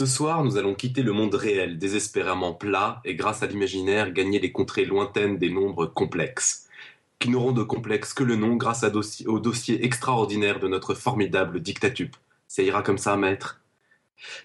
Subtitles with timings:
[0.00, 4.38] Ce soir, nous allons quitter le monde réel, désespérément plat, et grâce à l'imaginaire, gagner
[4.38, 6.70] les contrées lointaines des nombres complexes,
[7.18, 8.82] qui n'auront de complexe que le nom grâce
[9.26, 12.16] au dossier extraordinaire de notre formidable dictatup.
[12.48, 13.60] Ça ira comme ça, maître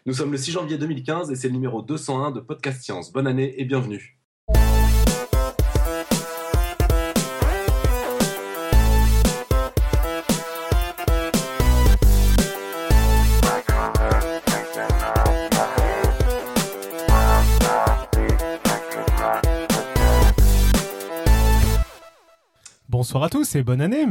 [0.06, 3.14] Nous sommes le 6 janvier 2015 et c'est le numéro 201 de Podcast Science.
[3.14, 4.18] Bonne année et bienvenue
[23.06, 24.08] bonsoir à tous et bonne année.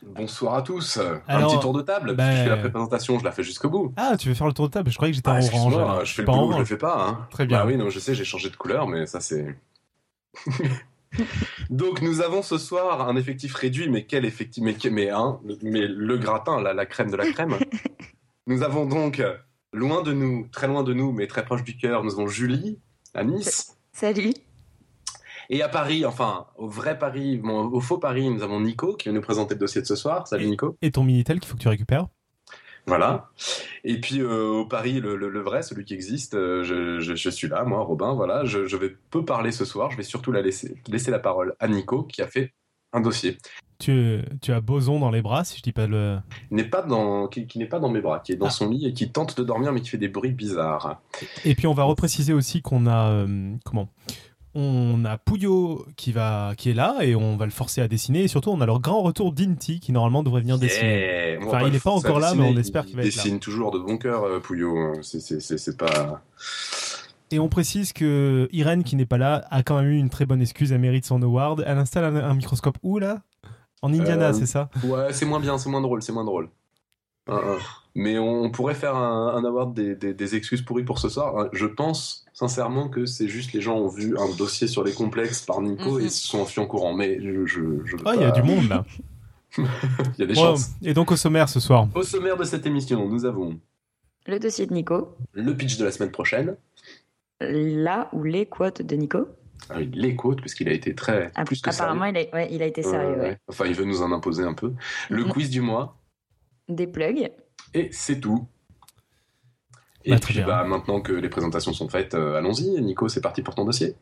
[0.00, 0.98] Bonsoir à tous.
[1.28, 2.16] un petit tour de table.
[2.16, 3.92] Bah, je fais la présentation, je la fais jusqu'au bout.
[3.98, 4.90] Ah, tu veux faire le tour de table?
[4.90, 6.08] Je croyais que j'étais en ah, orange.
[6.08, 7.06] Je fais le boulot, je le fais pas.
[7.06, 7.26] Hein.
[7.30, 7.58] Très bien.
[7.58, 9.54] Bah oui, non, je sais, j'ai changé de couleur, mais ça c'est.
[11.68, 15.86] Donc nous avons ce soir un effectif réduit, mais quel effectif Mais, mais, hein, mais
[15.86, 17.54] le gratin, la, la crème de la crème.
[18.46, 19.22] nous avons donc
[19.74, 22.78] loin de nous, très loin de nous, mais très proche du cœur, nous avons Julie
[23.12, 23.76] à Nice.
[23.92, 24.32] Salut.
[25.48, 29.14] Et à Paris, enfin, au vrai Paris, au faux Paris, nous avons Nico qui va
[29.14, 30.26] nous présenter le dossier de ce soir.
[30.26, 30.76] Salut Nico.
[30.82, 32.08] Et ton Minitel qu'il faut que tu récupères.
[32.86, 33.30] Voilà.
[33.82, 36.62] Et puis euh, au Paris, le, vrai, celui qui existe, euh,
[37.00, 38.14] je, suis là, moi, Robin.
[38.14, 39.90] Voilà, je, vais peu parler ce soir.
[39.90, 42.52] Je vais surtout la laisser, laisser la parole à Nico qui a fait
[42.92, 43.38] un dossier.
[43.78, 46.18] Tu, tu as Boson dans les bras, si je dis pas le.
[46.50, 48.50] N'est pas dans, qui, n'est pas dans mes bras, qui est dans ah.
[48.50, 51.00] son lit et qui tente de dormir mais qui fait des bruits bizarres.
[51.44, 53.88] Et puis on va repréciser aussi qu'on a euh, comment?
[54.56, 58.22] On a Pouillot qui, va, qui est là et on va le forcer à dessiner.
[58.22, 61.38] Et surtout, on a leur grand retour d'Inti qui normalement devrait venir dessiner.
[61.42, 63.12] Enfin, il n'est pas encore là, mais on espère qu'il va être là.
[63.12, 64.94] Il dessine toujours de bon cœur, euh, Pouillot.
[65.02, 66.22] C'est pas.
[67.30, 70.24] Et on précise que Irène, qui n'est pas là, a quand même eu une très
[70.24, 70.72] bonne excuse.
[70.72, 71.62] Elle mérite son award.
[71.66, 73.20] Elle installe un, microscope où là?
[73.82, 74.70] En Indiana, euh, c'est ça?
[74.84, 76.48] Ouais, c'est moins bien, c'est moins drôle, c'est moins drôle.
[77.98, 81.48] Mais on pourrait faire un, award des, excuses pourries pour ce soir.
[81.54, 85.40] Je pense sincèrement que c'est juste les gens ont vu un dossier sur les complexes
[85.40, 86.08] par Nico et mhm.
[86.10, 86.92] se sont enfuis en courant.
[86.92, 87.46] Mais je.
[87.46, 88.84] je, ah, il y a du monde là.
[89.58, 89.64] il
[90.18, 90.72] y a des chances.
[90.82, 93.58] Et donc au sommaire ce soir Au sommaire de cette émission, nous avons.
[94.26, 95.16] Le dossier de Nico.
[95.32, 96.54] Le pitch de la semaine prochaine.
[97.40, 99.26] La ou les quotes de Nico.
[99.70, 101.32] Ah oui, les quotes, puisqu'il a été très.
[101.34, 103.38] Ah, plus que apparemment, il a, il a été sérieux.
[103.48, 104.74] Enfin, il veut nous en imposer un peu.
[105.08, 105.96] Le quiz du mois.
[106.68, 107.30] Des plugs.
[107.74, 108.46] Et c'est tout.
[110.04, 112.80] Et bah, puis bah, maintenant que les présentations sont faites, euh, allons-y.
[112.80, 113.96] Nico, c'est parti pour ton dossier.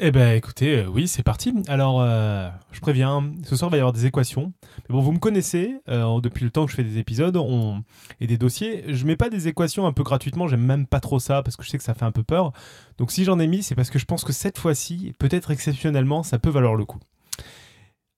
[0.00, 1.52] Eh ben écoutez, euh, oui, c'est parti.
[1.66, 4.52] Alors, euh, je préviens, ce soir il va y avoir des équations.
[4.88, 7.82] Mais bon, vous me connaissez, depuis le temps que je fais des épisodes on...
[8.20, 11.18] et des dossiers, je mets pas des équations un peu gratuitement, j'aime même pas trop
[11.18, 12.52] ça parce que je sais que ça fait un peu peur.
[12.96, 16.22] Donc si j'en ai mis, c'est parce que je pense que cette fois-ci, peut-être exceptionnellement,
[16.22, 17.00] ça peut valoir le coup.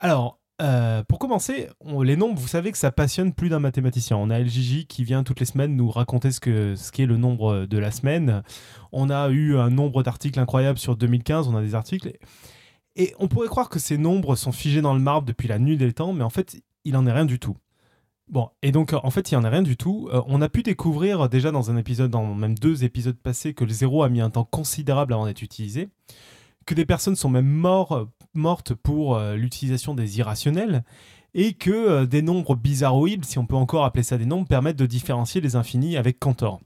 [0.01, 1.69] Alors, euh, pour commencer,
[2.03, 4.17] les nombres, vous savez que ça passionne plus d'un mathématicien.
[4.17, 7.67] On a LJJ qui vient toutes les semaines nous raconter ce qu'est ce le nombre
[7.67, 8.43] de la semaine.
[8.93, 12.13] On a eu un nombre d'articles incroyables sur 2015, on a des articles.
[12.97, 15.77] Et on pourrait croire que ces nombres sont figés dans le marbre depuis la nuit
[15.77, 17.57] des temps, mais en fait, il en est rien du tout.
[18.29, 20.09] Bon, et donc en fait, il en est rien du tout.
[20.13, 23.65] Euh, on a pu découvrir déjà dans un épisode, dans même deux épisodes passés, que
[23.65, 25.89] le zéro a mis un temps considérable avant d'être utilisé,
[26.67, 30.85] que des personnes sont même mortes morte pour euh, l'utilisation des irrationnels
[31.35, 34.77] et que euh, des nombres bizarroïdes, si on peut encore appeler ça des nombres, permettent
[34.77, 36.61] de différencier les infinis avec Cantor.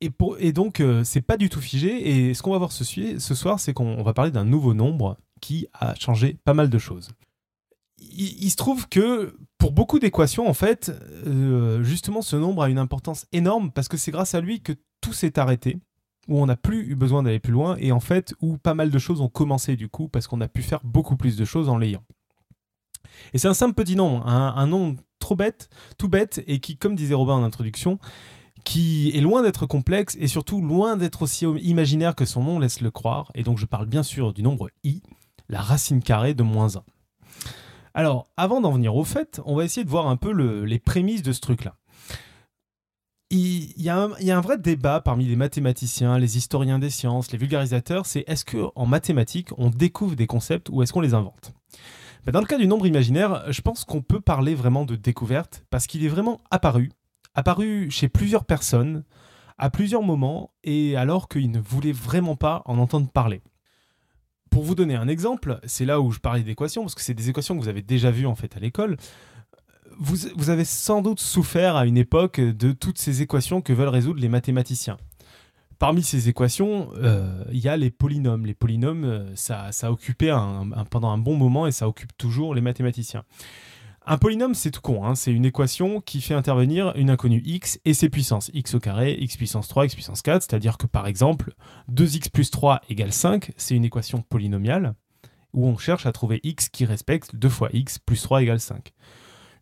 [0.00, 2.28] Et, donc, euh, c'est pas du tout figé.
[2.28, 5.66] Et ce qu'on va voir ce soir, c'est qu'on va parler d'un nouveau nombre qui
[5.72, 7.08] a changé pas mal de choses.
[7.98, 10.92] Il, se trouve que pour beaucoup d'équations, en fait,
[11.80, 15.14] justement, ce nombre a une importance énorme parce que c'est grâce à lui que tout
[15.14, 15.78] s'est arrêté
[16.28, 18.90] où on n'a plus eu besoin d'aller plus loin et en fait où pas mal
[18.90, 21.68] de choses ont commencé du coup parce qu'on a pu faire beaucoup plus de choses
[21.68, 22.02] en l'ayant.
[23.32, 25.68] Et c'est un simple petit nombre, un, nom trop bête,
[25.98, 27.98] tout bête et qui, comme disait Robin en introduction,
[28.64, 32.80] qui est loin d'être complexe et surtout loin d'être aussi imaginaire que son nom laisse
[32.80, 33.30] le croire.
[33.34, 35.02] Et donc je parle bien sûr du nombre i,
[35.48, 36.82] la racine carrée de moins 1.
[37.96, 40.32] Alors, avant d'en venir au fait, on va essayer de voir un peu
[40.64, 41.76] les prémices de ce truc-là
[43.34, 48.06] il y, a un, vrai débat parmi les mathématiciens, les historiens des sciences, les vulgarisateurs,
[48.06, 51.52] c'est est-ce qu'en mathématiques, on découvre des concepts ou est-ce qu'on les invente?
[52.24, 55.64] Ben, Dans le cas du nombre imaginaire, je pense qu'on peut parler vraiment de découverte
[55.70, 56.92] parce qu'il est vraiment apparu,
[57.34, 59.04] apparu chez plusieurs personnes,
[59.58, 63.42] à plusieurs moments, et alors qu'ils ne voulaient vraiment pas en entendre parler.
[64.50, 67.30] Pour vous donner un exemple, c'est là où je parlais d'équations, parce que c'est des
[67.30, 68.96] équations que vous avez déjà vues en fait à l'école
[69.98, 74.20] vous, avez sans doute souffert à une époque de toutes ces équations que veulent résoudre
[74.20, 74.96] les mathématiciens.
[75.78, 78.46] Parmi ces équations, euh, il y a les polynômes.
[78.46, 80.34] Les polynômes, euh, ça, ça a occupé
[80.90, 83.24] pendant un bon moment et ça occupe toujours les mathématiciens.
[84.06, 85.04] Un polynôme, c'est tout con.
[85.04, 85.14] Hein.
[85.14, 88.50] C'est une équation qui fait intervenir une inconnue x et ses puissances.
[88.52, 90.42] x au carré, x puissance 3, x puissance 4.
[90.42, 91.54] C'est-à-dire que par exemple,
[91.90, 94.94] 2x plus 3 égale 5, c'est une équation polynomiale
[95.54, 98.92] où on cherche à trouver x qui respecte 2 fois x plus 3 égale 5.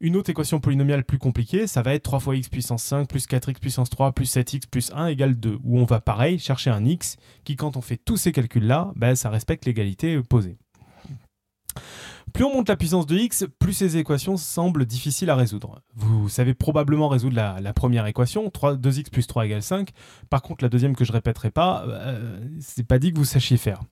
[0.02, 3.28] Une autre équation polynomiale plus compliquée, ça va être 3 fois x puissance 5 plus
[3.28, 6.84] 4x puissance 3 plus 7x plus 1 égale 2, où on va pareil chercher un
[6.84, 10.58] x qui, quand on fait tous ces calculs-là, ben, ça respecte l'égalité posée.
[12.34, 15.82] Plus on monte la puissance de x, plus ces équations semblent difficiles à résoudre.
[15.94, 19.90] Vous savez probablement résoudre la, première équation, 3, 2x plus 3 égale 5.
[20.30, 23.56] Par contre, la deuxième que je répéterai pas, euh, c'est pas dit que vous sachiez
[23.56, 23.82] faire.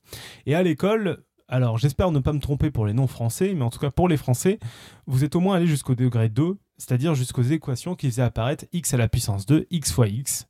[0.46, 3.70] Et à l'école, alors j'espère ne pas me tromper pour les noms français, mais en
[3.70, 4.58] tout cas pour les français,
[5.06, 8.94] vous êtes au moins allé jusqu'au degré 2, c'est-à-dire jusqu'aux équations qui faisaient apparaître x
[8.94, 10.46] à la puissance 2, x fois x.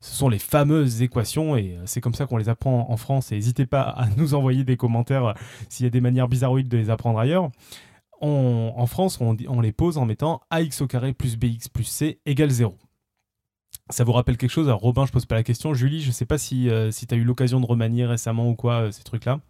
[0.00, 3.30] Ce sont les fameuses équations et euh, c'est comme ça qu'on les apprend en France.
[3.30, 5.32] Et n'hésitez pas à nous envoyer des commentaires euh,
[5.68, 7.50] s'il y a des manières bizarroïdes de les apprendre ailleurs.
[8.20, 12.50] en France, on, les pose en mettant ax au carré plus bx plus c égale
[12.50, 12.76] 0.
[13.90, 14.68] Ça vous rappelle quelque chose?
[14.68, 15.72] Alors Robin, je pose pas la question.
[15.72, 18.56] Julie, je sais pas si, euh, si tu as eu l'occasion de remanier récemment ou
[18.56, 19.40] quoi ces trucs-là.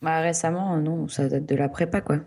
[0.00, 2.18] Bah, récemment, non, ça date de la prépa, quoi.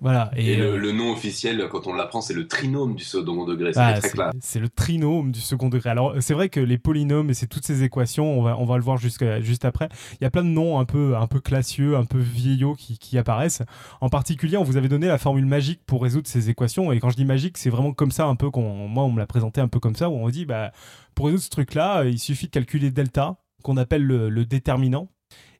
[0.00, 0.30] Voilà.
[0.36, 3.72] Et, euh, le, nom officiel, quand on l'apprend, c'est le trinôme du second degré.
[3.72, 4.30] C'est ah, très clair.
[4.40, 5.90] C'est le trinôme du second degré.
[5.90, 8.76] Alors, c'est vrai que les polynômes et c'est toutes ces équations, on va, on va
[8.76, 9.88] le voir juste après.
[10.20, 12.98] Il y a plein de noms un peu, un peu classieux, un peu vieillots qui,
[12.98, 13.62] qui apparaissent.
[14.00, 16.92] En particulier, on vous avait donné la formule magique pour résoudre ces équations.
[16.92, 19.18] Et quand je dis magique, c'est vraiment comme ça, un peu qu'on, moi, on me
[19.18, 20.70] l'a présenté un peu comme ça, où on dit, bah,
[21.16, 25.08] pour résoudre ce truc-là, il suffit de calculer delta, qu'on appelle le déterminant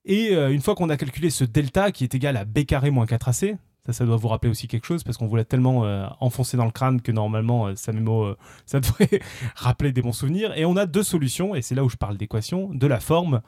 [0.05, 2.91] et euh, une fois qu'on a calculé ce delta qui est égal à b carré
[2.91, 3.56] moins 4ac,
[3.87, 6.56] ça, ça doit vous rappeler aussi quelque chose parce qu'on vous l'a tellement euh, enfoncé
[6.56, 7.93] dans le crâne que normalement, euh, ça,
[8.67, 9.21] ça devrait
[9.55, 10.56] rappeler des bons souvenirs.
[10.56, 13.41] Et on a deux solutions, et c'est là où je parle d'équation, de la forme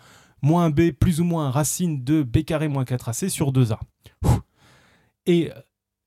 [0.42, 3.78] moins b plus ou moins racine de b carré moins 4ac sur 2a.
[5.26, 5.50] Et,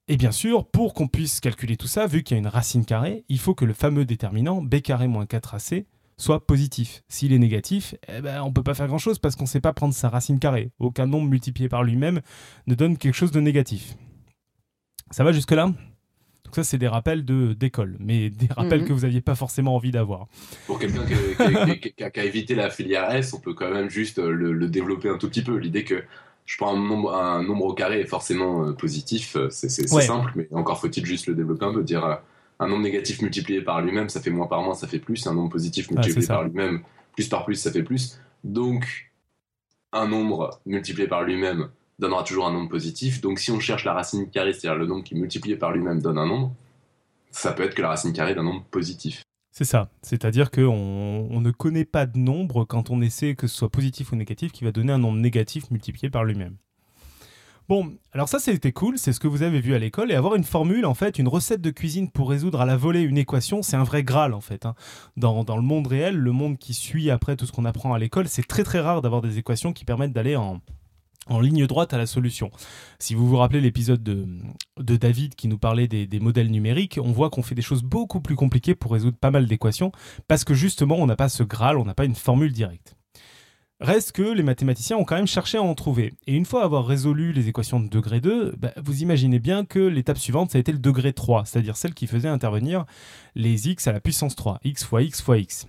[0.07, 2.83] et bien sûr, pour qu'on puisse calculer tout ça, vu qu'il y a une racine
[2.83, 5.85] carrée, il faut que le fameux déterminant b carré moins 4ac
[6.17, 7.03] soit positif.
[7.07, 9.61] S'il est négatif, eh ben, on ne peut pas faire grand-chose parce qu'on ne sait
[9.61, 10.71] pas prendre sa racine carrée.
[10.79, 12.21] Aucun nombre multiplié par lui-même
[12.67, 13.95] ne donne quelque chose de négatif.
[15.11, 15.71] Ça va jusque-là?
[16.53, 18.87] Donc ça, c'est des rappels de d'école, mais des rappels mhm.
[18.87, 20.27] que vous n'aviez pas forcément envie d'avoir.
[20.67, 24.67] Pour quelqu'un qui, a évité la filière S, on peut quand même juste euh, le,
[24.67, 25.57] développer un tout petit peu.
[25.57, 26.03] L'idée que
[26.45, 30.31] je prends un nombre, un nombre au carré est forcément euh, positif, euh, c'est simple,
[30.35, 32.19] mais encore faut-il juste le développer un peu, dire
[32.59, 35.25] un nombre négatif multiplié par lui-même, ça fait moins par moins, ça fait plus.
[35.27, 36.83] Un nombre positif multiplié par lui-même,
[37.13, 38.19] plus par plus, ça fait plus.
[38.43, 39.11] Donc,
[39.91, 41.69] un nombre multiplié par lui-même
[41.99, 43.21] donnera toujours un nombre positif.
[43.21, 46.17] Donc, si on cherche la racine carrée, c'est-à-dire le nombre qui multiplié par lui-même donne
[46.17, 46.53] un nombre,
[47.31, 49.23] ça peut être que la racine carrée d'un nombre positif.
[49.51, 49.91] C'est ça.
[50.01, 54.11] C'est-à-dire qu'on on ne connaît pas de nombre quand on essaie que ce soit positif
[54.11, 56.57] ou négatif qui va donner un nombre négatif multiplié par lui-même.
[57.69, 60.35] Bon, alors ça c'était cool, c'est ce que vous avez vu à l'école, et avoir
[60.35, 63.61] une formule, en fait, une recette de cuisine pour résoudre à la volée une équation,
[63.61, 64.65] c'est un vrai graal en fait.
[64.65, 64.75] Hein.
[65.15, 68.27] Dans, le monde réel, le monde qui suit après tout ce qu'on apprend à l'école,
[68.27, 70.59] c'est très très rare d'avoir des équations qui permettent d'aller en,
[71.39, 72.51] ligne droite à la solution.
[72.99, 77.13] Si vous vous rappelez l'épisode de, David qui nous parlait des, des modèles numériques, on
[77.13, 79.93] voit qu'on fait des choses beaucoup plus compliquées pour résoudre pas mal d'équations,
[80.27, 82.97] parce que justement on n'a pas ce graal, on n'a pas une formule directe.
[83.83, 86.13] Reste que les mathématiciens ont quand même cherché à en trouver.
[86.25, 89.79] Et une fois avoir résolu les équations de degré 2, bah, vous imaginez bien que
[89.79, 92.85] l'étape suivante, ça a été le degré 3, c'est-à-dire celle qui faisait intervenir
[93.35, 95.67] les x à la puissance 3, x fois x fois x.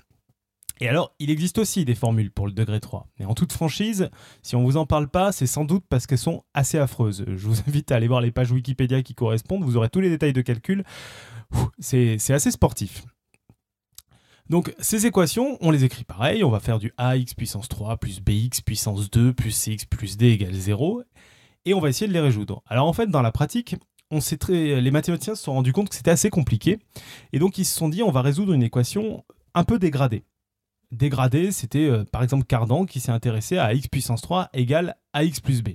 [0.80, 3.08] Et alors, il existe aussi des formules pour le degré 3.
[3.18, 4.08] Mais en toute franchise,
[4.42, 7.24] si on vous en parle pas, c'est sans doute parce qu'elles sont assez affreuses.
[7.26, 10.10] Je vous invite à aller voir les pages Wikipédia qui correspondent, vous aurez tous les
[10.10, 10.84] détails de calcul.
[11.80, 13.04] C'est assez sportif.
[14.50, 18.20] Donc ces équations, on les écrit pareil, on va faire du ax puissance 3 plus
[18.20, 21.02] bx puissance 2 plus cx plus d égale 0,
[21.64, 22.62] et on va essayer de les résoudre.
[22.66, 23.76] Alors en fait, dans la pratique,
[24.10, 26.78] les mathématiciens se sont rendus compte que c'était assez compliqué,
[27.32, 29.24] et donc ils se sont dit on va résoudre une équation
[29.54, 30.24] un peu dégradée.
[30.92, 35.40] Dégradée, c'était euh, par exemple Cardan qui s'est intéressé à x puissance 3 égale ax
[35.40, 35.70] plus b.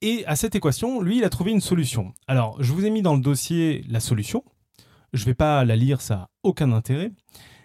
[0.00, 2.12] Et à cette équation, lui, il a trouvé une solution.
[2.28, 4.44] Alors, je vous ai mis dans le dossier la solution.
[5.12, 7.10] Je ne vais pas la lire, ça n'a aucun intérêt.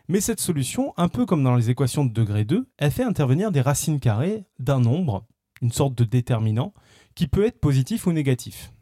[0.10, 3.52] Mais cette solution, un peu comme dans les équations de degré 2, elle fait intervenir
[3.52, 5.26] des racines carrées d'un nombre,
[5.62, 6.74] une sorte de déterminant,
[7.16, 8.74] qui peut être positif ou négatif.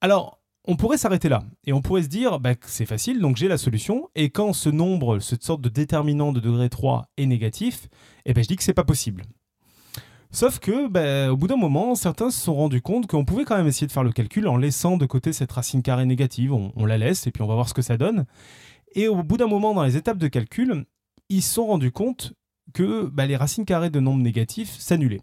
[0.00, 3.48] Alors, on pourrait s'arrêter là, et on pourrait se dire bah, c'est facile, donc j'ai
[3.48, 7.88] la solution, et quand ce nombre, cette sorte de déterminant de degré 3 est négatif,
[8.24, 9.24] eh ben, je dis que c'est pas possible.
[10.30, 13.56] Sauf que, bah, au bout d'un moment, certains se sont rendus compte qu'on pouvait quand
[13.56, 16.52] même essayer de faire le calcul en laissant de côté cette racine carrée négative.
[16.52, 18.26] on, la laisse et puis on va voir ce que ça donne.
[18.98, 20.84] Et au bout d'un moment, dans les étapes de calcul,
[21.28, 22.32] ils se sont rendus compte
[22.74, 25.22] que bah, les racines carrées de nombres négatifs s'annulaient.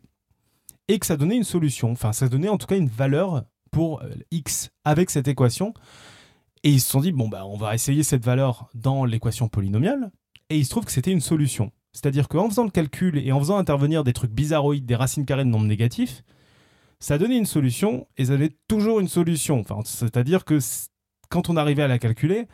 [0.88, 4.02] Et que ça donnait une solution, enfin ça donnait en tout cas une valeur pour
[4.02, 5.74] euh, x avec cette équation.
[6.64, 10.10] Et ils se sont dit, bon, bah, on va essayer cette valeur dans l'équation polynomiale.
[10.50, 11.74] Et il se trouve que c'était une solution.
[11.92, 15.44] C'est-à-dire qu'en faisant le calcul et en faisant intervenir des trucs bizarroïdes, des racines carrées
[15.44, 16.24] de nombres négatifs,
[17.02, 19.60] ça donnait une solution et ça avait toujours une solution.
[19.60, 20.60] Enfin, c'est-à-dire que
[21.30, 22.48] quand on arrivait à la calculer,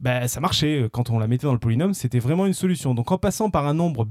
[0.00, 0.88] bah, ça marchait.
[0.92, 2.94] Quand on la mettait dans le polynôme, c'était vraiment une solution.
[2.94, 4.04] Donc en passant par un nombre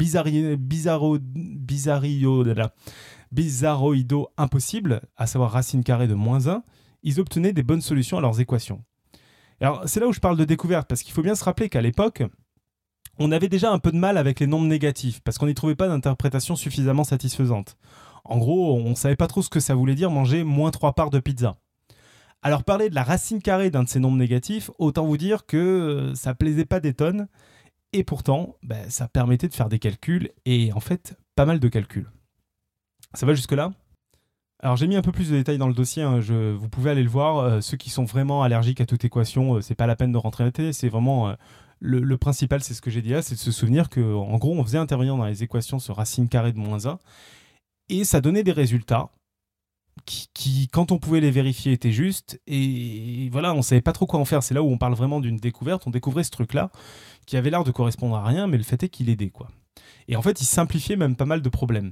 [3.32, 6.64] bizarroïdo impossible, à savoir racine carrée de moins 1,
[7.04, 8.84] ils obtenaient des bonnes solutions à leurs équations.
[9.62, 11.82] Alors c'est là où je parle de découverte, parce qu'il faut bien se rappeler qu'à
[11.82, 12.24] l'époque,
[13.20, 15.76] on avait déjà un peu de mal avec les nombres négatifs, parce qu'on n'y trouvait
[15.76, 17.78] pas d'interprétation suffisamment satisfaisante.
[18.26, 20.94] En gros, on ne savait pas trop ce que ça voulait dire manger moins 3
[20.94, 21.56] parts de pizza.
[22.42, 25.58] Alors parler de la racine carrée d'un de ces nombres négatifs, autant vous dire que
[25.58, 27.28] euh, ça plaisait pas des tonnes,
[27.94, 31.68] et pourtant, bah, ça permettait de faire des calculs, et en fait, pas mal de
[31.68, 32.10] calculs.
[33.14, 33.72] Ça va jusque-là?
[34.60, 36.20] Alors j'ai mis un peu plus de détails dans le dossier, hein.
[36.20, 37.38] vous pouvez aller le voir.
[37.38, 40.18] Euh, ceux qui sont vraiment allergiques à toute équation, euh, c'est pas la peine de
[40.18, 41.36] rentrer télé, c'est vraiment
[41.80, 44.56] le, principal, c'est ce que j'ai dit là, c'est de se souvenir que en gros
[44.56, 46.98] on faisait intervenir dans les équations ce racine carrée de moins 1
[47.90, 49.10] et ça donnait des résultats
[50.06, 52.40] qui, quand on pouvait les vérifier, étaient justes.
[52.48, 54.44] Et voilà, on savait pas trop quoi en faire.
[54.44, 55.88] C'est là où on parle vraiment d'une découverte.
[55.88, 56.72] On découvrait ce truc-là
[57.26, 59.50] qui avait l'air de correspondre à rien, mais le fait est qu'il aidait, quoi.
[60.08, 61.92] Et en fait, il simplifiait même pas mal de problèmes.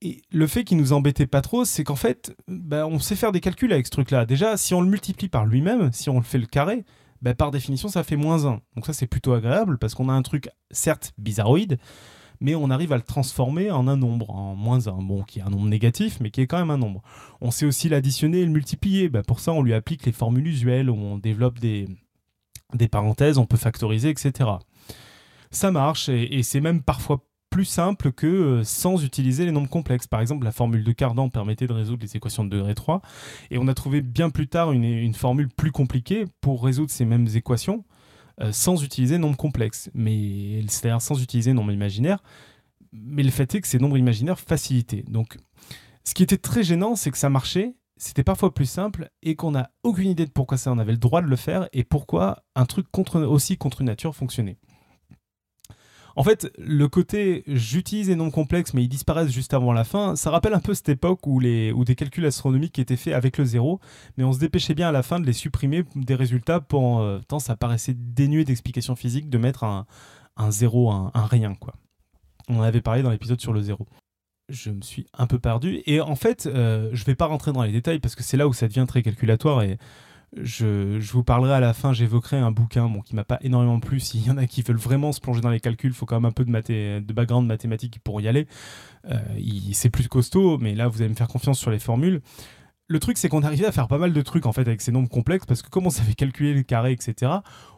[0.00, 3.30] Et le fait qu'il nous embêtait pas trop, c'est qu'en fait, bah, on sait faire
[3.30, 4.26] des calculs avec ce truc-là.
[4.26, 6.84] Déjà, si on le multiplie par lui-même, si on le fait le carré,
[7.20, 8.60] bah, par définition, ça fait moins 1.
[8.74, 11.78] Donc ça, c'est plutôt agréable parce qu'on a un truc, certes, bizarroïde,
[12.42, 15.42] mais on arrive à le transformer en un nombre, en moins 1, bon, qui est
[15.42, 17.00] un nombre négatif, mais qui est quand même un nombre.
[17.40, 19.08] On sait aussi l'additionner et le multiplier.
[19.08, 21.86] Bah, pour ça, on lui applique les formules usuelles, on développe des,
[22.90, 24.50] parenthèses, on peut factoriser, etc.
[25.52, 30.08] Ça marche, et, c'est même parfois plus simple que euh, sans utiliser les nombres complexes.
[30.08, 33.02] Par exemple, la formule de Cardan permettait de résoudre les équations de degré 3,
[33.52, 37.28] et on a trouvé bien plus tard une, formule plus compliquée pour résoudre ces mêmes
[37.34, 37.84] équations,
[38.50, 42.22] sans utiliser nombre complexe, mais c'est-à-dire sans utiliser nombre imaginaire.
[42.92, 45.04] Mais le fait est que ces nombres imaginaires facilitaient.
[45.08, 45.38] Donc,
[46.04, 49.52] ce qui était très gênant, c'est que ça marchait, c'était parfois plus simple et qu'on
[49.52, 52.44] n'a aucune idée de pourquoi ça, on avait le droit de le faire et pourquoi
[52.56, 54.58] un truc aussi contre nature fonctionnait.
[56.16, 60.16] En fait, le côté j'utilise les nombres complexes mais ils disparaissent juste avant la fin,
[60.16, 63.44] ça rappelle un peu cette époque où, les, des calculs astronomiques étaient faits avec le
[63.44, 63.80] zéro,
[64.16, 67.20] mais on se dépêchait bien à la fin de les supprimer des résultats pour euh,
[67.26, 69.86] tant ça paraissait dénué d'explications physiques de mettre un,
[70.36, 71.74] un zéro, un, rien quoi.
[72.48, 73.86] On en avait parlé dans l'épisode sur le zéro
[74.48, 75.82] je me suis un peu perdu.
[75.86, 78.46] Et en fait, euh, je vais pas rentrer dans les détails parce que c'est là
[78.46, 79.78] où ça devient très calculatoire et
[80.36, 84.00] je, vous parlerai à la fin, j'évoquerai un bouquin bon, qui m'a pas énormément plu.
[84.00, 86.16] S'il y en a qui veulent vraiment se plonger dans les calculs, il faut quand
[86.16, 88.46] même un peu de, de background mathématique pour y aller.
[89.10, 89.18] Euh,
[89.72, 92.20] c'est plus costaud, mais là, vous allez me faire confiance sur les formules.
[92.88, 94.92] Le truc, c'est qu'on arrivait à faire pas mal de trucs en fait avec ces
[94.92, 97.32] nombres complexes parce que comme on savait calculer les carrés, etc.,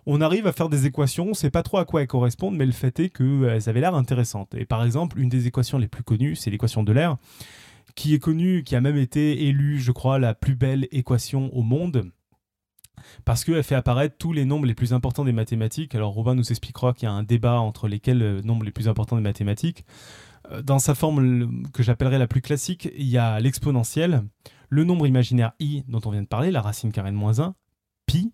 [0.07, 1.29] on arrive à faire des équations.
[1.29, 3.95] On sait pas trop à quoi elles correspondent, mais le fait est qu'elles avaient l'air
[3.95, 4.55] intéressantes.
[4.55, 7.17] Et par exemple, une des équations les plus connues, c'est l'équation de l'air,
[7.95, 11.63] qui est connue, qui a même été élue, je crois, la plus belle équation au
[11.63, 12.11] monde
[13.25, 15.95] parce qu'elle fait apparaître tous les nombres les plus importants des mathématiques.
[15.95, 18.71] Alors Robin nous expliquera qu'il y a un débat entre lesquels les euh, nombres les
[18.71, 19.85] plus importants des mathématiques.
[20.51, 24.23] Euh, dans sa forme que j'appellerais la plus classique, il y a l'exponentielle,
[24.69, 27.55] le nombre imaginaire i dont on vient de parler, la racine carrée de moins 1,
[28.07, 28.33] pi,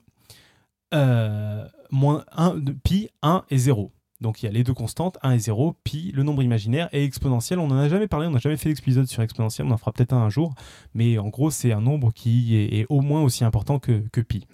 [0.94, 3.92] euh, moins 1, pi, 1 et 0.
[4.20, 7.04] Donc il y a les deux constantes, 1 et 0, pi, le nombre imaginaire et
[7.04, 7.58] exponentiel.
[7.58, 9.92] On n'en a jamais parlé, on n'a jamais fait d'épisode sur exponentiel, on en fera
[9.92, 10.54] peut-être un un jour,
[10.92, 14.46] mais en gros c'est un nombre qui est, au moins aussi important que, pi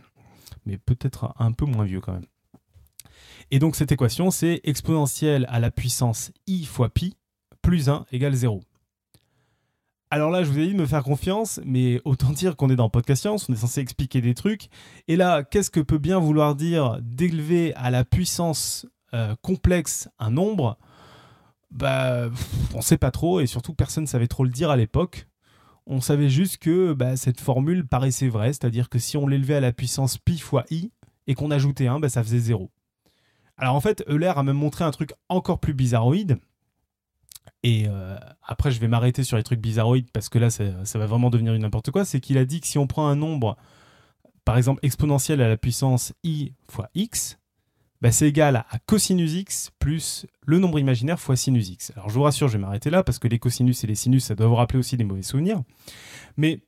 [0.65, 2.27] mais peut-être un peu moins vieux quand même.
[3.51, 7.17] Et donc cette équation, c'est exponentielle à la puissance i fois pi
[7.63, 8.61] plus 1 égale 0.
[10.11, 12.77] Alors là, je vous ai dit de me faire confiance, mais autant dire qu'on est
[12.77, 14.69] dans Podcast Science, on est censé expliquer des trucs.
[15.09, 20.31] Et là, qu'est-ce que peut bien vouloir dire d'élever à la puissance euh, complexe un
[20.31, 20.79] nombre
[21.71, 22.29] Bah,
[22.75, 25.27] on sait pas trop, et surtout personne ne savait trop le dire à l'époque.
[25.87, 29.61] On savait juste que bah, cette formule paraissait vraie, c'est-à-dire que si on l'élevait à
[29.61, 30.91] la puissance pi fois i
[31.27, 32.71] et qu'on ajoutait 1, bah, ça faisait 0.
[33.57, 36.39] Alors en fait, Euler a même montré un truc encore plus bizarroïde.
[37.63, 40.65] Et euh, après, je vais m'arrêter sur les trucs bizarroïdes parce que là, ça,
[40.99, 42.05] va vraiment devenir n'importe quoi.
[42.05, 43.57] C'est qu'il a dit que si on prend un nombre,
[44.45, 47.39] par exemple exponentiel à la puissance i fois x,
[48.07, 51.93] bah, c'est égal à cosinus x plus le nombre imaginaire fois sinus x.
[51.97, 54.27] Alors je vous rassure, je vais m'arrêter là parce que les cosinus et les sinus,
[54.27, 55.61] ça doit vous rappeler aussi des mauvais souvenirs.
[56.37, 56.61] Mais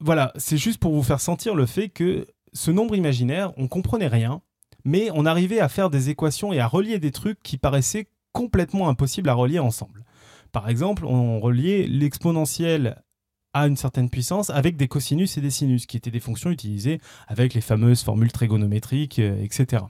[0.00, 4.08] voilà, c'est juste pour vous faire sentir le fait que ce nombre imaginaire, on comprenait
[4.08, 4.42] rien,
[4.84, 8.88] mais on arrivait à faire des équations et à relier des trucs qui paraissaient complètement
[8.88, 10.04] impossibles à relier ensemble.
[10.50, 13.04] Par exemple, on reliait l'exponentielle
[13.52, 17.00] à une certaine puissance avec des cosinus et des sinus, qui étaient des fonctions utilisées
[17.28, 19.84] avec les fameuses formules trigonométriques, euh, etc.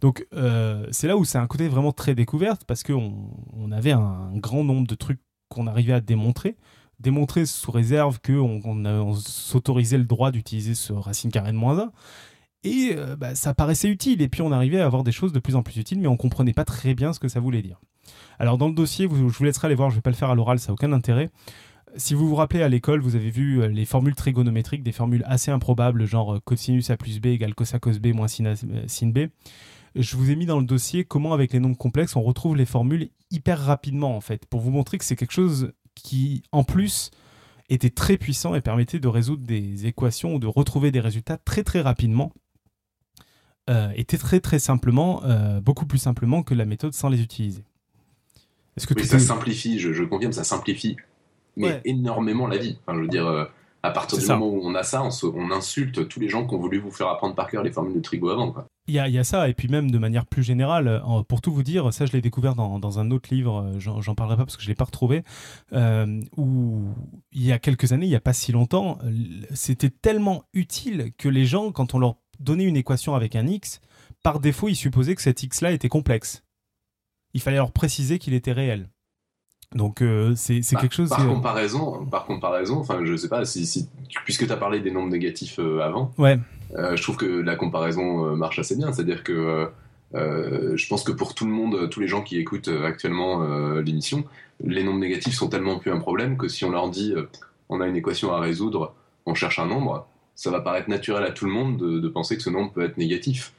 [0.00, 3.92] Donc euh, c'est là où c'est un côté vraiment très découverte, parce qu'on on avait
[3.92, 6.56] un grand nombre de trucs qu'on arrivait à démontrer,
[7.00, 11.92] démontrer sous réserve qu'on on, s'autorisait le droit d'utiliser ce racine carré de moins 1.
[12.64, 15.38] Et euh, bah, ça paraissait utile, et puis on arrivait à avoir des choses de
[15.38, 17.80] plus en plus utiles, mais on comprenait pas très bien ce que ça voulait dire.
[18.38, 20.34] Alors dans le dossier, je vous laisserai aller voir, je vais pas le faire à
[20.34, 21.30] l'oral, ça n'a aucun intérêt.
[21.96, 25.24] Si vous vous rappelez à l'école, vous avez vu euh, les formules trigonométriques, des formules
[25.26, 28.54] assez improbables, genre euh, cosinus a plus b égale cos a cos b moins sin,
[28.86, 29.28] sin b.
[29.98, 32.64] Je vous ai mis dans le dossier comment, avec les nombres complexes, on retrouve les
[32.64, 37.10] formules hyper rapidement, en fait, pour vous montrer que c'est quelque chose qui, en plus,
[37.68, 41.64] était très puissant et permettait de résoudre des équations ou de retrouver des résultats très
[41.64, 42.32] très rapidement.
[43.68, 45.22] Euh, était très très simplement,
[45.60, 47.64] beaucoup plus simplement que la méthode sans les utiliser.
[48.76, 50.96] Est-ce que ça simplifie, je, je confirme, ça simplifie
[51.58, 52.78] mais énormément la vie.
[52.80, 53.44] Enfin, je veux dire, euh,
[53.82, 56.58] à partir du moment où on a ça, on, insulte tous les gens qui ont
[56.58, 58.54] voulu vous faire apprendre par cœur les formules de trigo avant.
[58.88, 61.92] Il y, a, ça, et puis même de manière plus générale, pour tout vous dire,
[61.92, 64.68] ça je l'ai découvert dans, un autre livre, euh, j'en parlerai pas parce que je
[64.68, 65.24] l'ai pas retrouvé,
[65.74, 66.86] euh, où
[67.32, 68.98] il y a quelques années, il n'y a pas si longtemps,
[69.52, 73.82] c'était tellement utile que les gens, quand on leur donnait une équation avec un x,
[74.22, 76.42] par défaut, ils supposaient que cet x-là était complexe.
[77.34, 78.88] Il fallait leur préciser qu'il était réel.
[79.74, 81.10] Donc euh, c'est quelque chose.
[81.10, 83.88] Par comparaison, par comparaison, enfin je sais pas si,
[84.24, 86.12] puisque tu as parlé des nombres négatifs euh, avant.
[86.16, 86.38] Ouais.
[86.76, 89.68] Euh, je trouve que la comparaison marche assez bien, c'est-à-dire que
[90.14, 93.46] je pense que pour tout le monde, tous les gens qui écoutent actuellement
[93.80, 94.24] l'émission,
[94.64, 97.14] les nombres négatifs sont tellement plus un problème que si on leur dit
[97.68, 98.94] on a une équation à résoudre,
[99.26, 102.36] on cherche un nombre, ça va paraître naturel à tout le monde de, de penser
[102.36, 103.52] que ce nombre peut être négatif.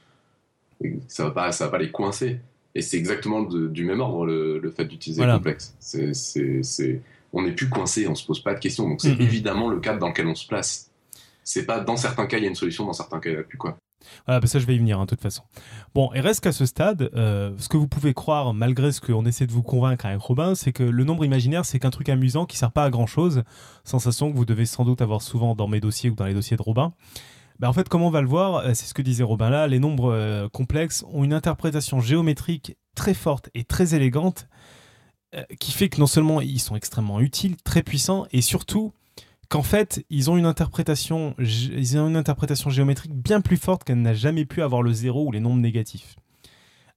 [1.07, 2.39] ça va pas, ça va pas les coincer.
[2.75, 5.75] Et c'est exactement du même ordre le, fait d'utiliser le complexe.
[5.79, 7.01] C'est,
[7.33, 8.87] on n'est plus coincé, on se pose pas de questions.
[8.87, 9.21] Donc c'est mm-hmm.
[9.21, 10.91] évidemment le cadre dans lequel on se place.
[11.43, 13.39] C'est pas dans certains cas il y a une solution, dans certains cas il n'y
[13.39, 13.77] a plus quoi.
[14.25, 15.43] Voilà, bah ça je vais y venir hein, de toute façon.
[15.93, 19.25] Bon, et reste qu'à ce stade, euh, ce que vous pouvez croire, malgré ce qu'on
[19.25, 22.45] essaie de vous convaincre avec Robin, c'est que le nombre imaginaire, c'est qu'un truc amusant
[22.45, 23.43] qui sert pas à grand chose,
[23.83, 26.57] sensation que vous devez sans doute avoir souvent dans mes dossiers ou dans les dossiers
[26.57, 26.93] de Robin.
[27.59, 29.67] Bah, en fait, comment on va le voir, euh, c'est ce que disait Robin là,
[29.67, 34.47] les nombres euh, complexes ont une interprétation géométrique très forte et très élégante
[35.35, 38.93] euh, qui fait que non seulement ils sont extrêmement utiles, très puissants, et surtout
[39.49, 44.01] qu'en fait, ils ont une interprétation, ils ont une interprétation géométrique bien plus forte qu'elle
[44.01, 46.15] n'a jamais pu avoir le zéro ou les nombres négatifs.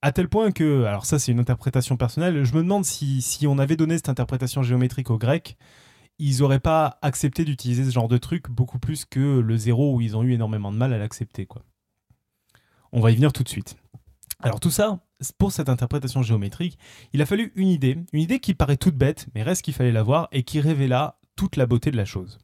[0.00, 3.46] À tel point que, alors ça c'est une interprétation personnelle, je me demande si, si
[3.46, 5.56] on avait donné cette interprétation géométrique aux Grecs,
[6.18, 10.00] ils n'auraient pas accepté d'utiliser ce genre de truc beaucoup plus que le zéro où
[10.00, 11.48] ils ont eu énormément de mal à l'accepter.
[12.92, 13.76] On va y venir tout de suite.
[14.40, 15.00] Alors tout ça,
[15.38, 16.78] pour cette interprétation géométrique,
[17.12, 19.92] il a fallu une idée, une idée qui paraît toute bête, mais reste qu'il fallait
[19.92, 22.38] l'avoir et qui révéla toute la beauté de la chose.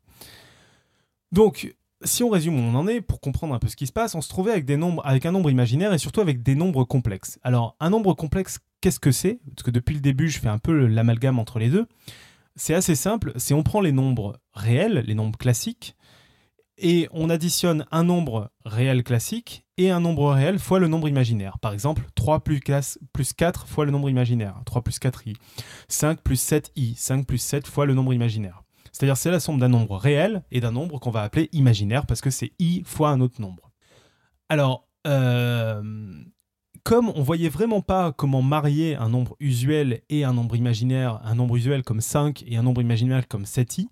[1.32, 3.92] Donc, si on résume où on en est, pour comprendre un peu ce qui se
[3.92, 6.54] passe, on se trouvait avec, des nombres, avec un nombre imaginaire et surtout avec des
[6.54, 7.38] nombres complexes.
[7.42, 9.40] Alors, un nombre complexe, qu'est-ce que c'est?
[9.54, 11.86] Parce que depuis le début, je fais un peu l'amalgame entre les deux
[12.58, 15.96] c'est assez simple, c'est on prend les nombres réels, les nombres classiques,
[16.76, 21.58] et on additionne un nombre réel classique et un nombre réel fois le nombre imaginaire.
[21.58, 25.34] Par exemple, 3 plus, 4 fois le nombre imaginaire, 3 plus 4i.
[25.88, 28.62] 5 plus 7i, 5 plus 7 fois le nombre imaginaire.
[28.92, 32.20] C'est-à-dire c'est la somme d'un nombre réel et d'un nombre qu'on va appeler imaginaire parce
[32.20, 33.70] que c'est i fois un autre nombre.
[34.48, 35.82] Alors, euh,
[36.88, 41.34] comme on voyait vraiment pas comment marier un nombre usuel et un nombre imaginaire, un
[41.34, 43.88] nombre usuel comme 5 et un nombre imaginaire comme 7i,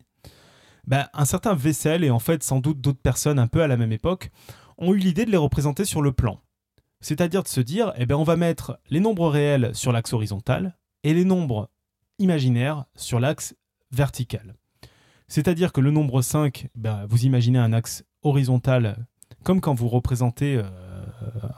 [0.86, 3.76] bah, un certain Vessel et en fait sans doute d'autres personnes un peu à la
[3.76, 4.30] même époque
[4.78, 6.40] ont eu l'idée de les représenter sur le plan.
[7.02, 10.78] C'est-à-dire de se dire, eh ben, on va mettre les nombres réels sur l'axe horizontal
[11.04, 11.68] et les nombres
[12.18, 13.54] imaginaires sur l'axe
[13.92, 14.54] vertical.
[15.28, 19.06] C'est-à-dire que le nombre 5, ben, vous imaginez un axe horizontal
[19.44, 20.64] comme quand vous représentez euh,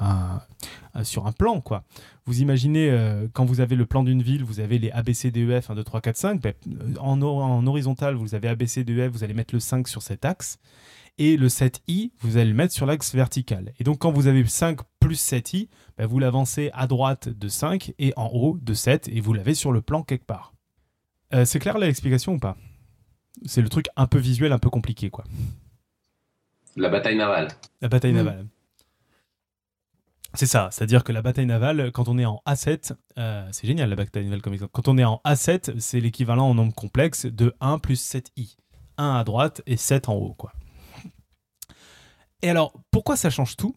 [0.00, 0.40] un,
[0.96, 1.84] euh, sur un plan, quoi.
[2.24, 5.74] Vous imaginez, euh, quand vous avez le plan d'une ville, vous avez les ABCDEF 1,
[5.74, 6.42] 2, 3, 4, 5.
[7.00, 10.58] en, en, horizontal, vous avez ABCDEF, vous allez mettre le 5 sur cet axe.
[11.20, 13.72] Et le 7i, vous allez le mettre sur l'axe vertical.
[13.80, 17.92] Et donc, quand vous avez 5 plus 7i, ben, vous l'avancez à droite de 5
[17.98, 20.54] et en haut de 7, et vous l'avez sur le plan quelque part.
[21.34, 22.56] Euh, c'est clair l'explication ou pas?
[23.44, 25.24] C'est le truc un peu visuel, un peu compliqué, quoi.
[26.76, 27.48] La bataille navale.
[27.80, 28.46] La bataille navale.
[30.34, 33.88] C'est ça, c'est-à-dire que la bataille navale, quand on est en A7, euh, c'est génial
[33.88, 34.72] la bataille navale comme exemple.
[34.72, 38.56] Quand on est en A7, c'est l'équivalent en nombre complexe de 1 plus 7i.
[38.98, 40.52] 1 à droite et 7 en haut, quoi.
[42.42, 43.74] Et alors, pourquoi ça change tout?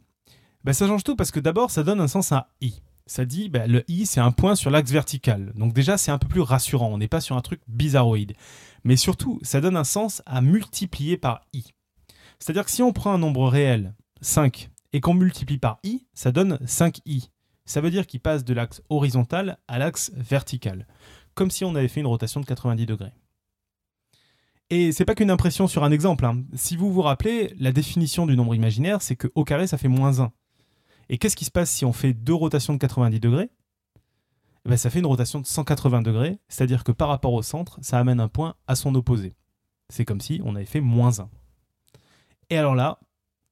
[0.64, 2.82] Ben, Ça change tout parce que d'abord, ça donne un sens à i.
[3.08, 5.54] ça dit bah, le i c'est un point sur l'axe vertical.
[5.56, 8.34] Donc déjà c'est un peu plus rassurant, on n'est pas sur un truc bizarroïde.
[8.84, 11.64] Mais surtout, ça donne un sens à multiplier par i.
[12.40, 16.32] C'est-à-dire que si on prend un nombre réel, 5, et qu'on multiplie par i, ça
[16.32, 17.30] donne 5i.
[17.66, 20.88] Ça veut dire qu'il passe de l'axe horizontal à l'axe vertical,
[21.34, 23.14] comme si on avait fait une rotation de 90 degrés.
[24.70, 26.26] Et c'est pas qu'une impression sur un exemple.
[26.26, 26.44] hein.
[26.56, 29.90] Si vous vous rappelez, la définition du nombre imaginaire, c'est que au carré, ça fait
[29.90, 30.32] moins 1.
[31.10, 33.50] Et qu'est-ce qui se passe si on fait deux rotations de 90 degrés?
[34.66, 37.80] Eh ben, Ça fait une rotation de 180 degrés, c'est-à-dire que par rapport au centre,
[37.82, 39.36] ça amène un point à son opposé.
[39.90, 41.30] C'est comme si on avait fait moins 1.
[42.50, 43.00] Et alors là,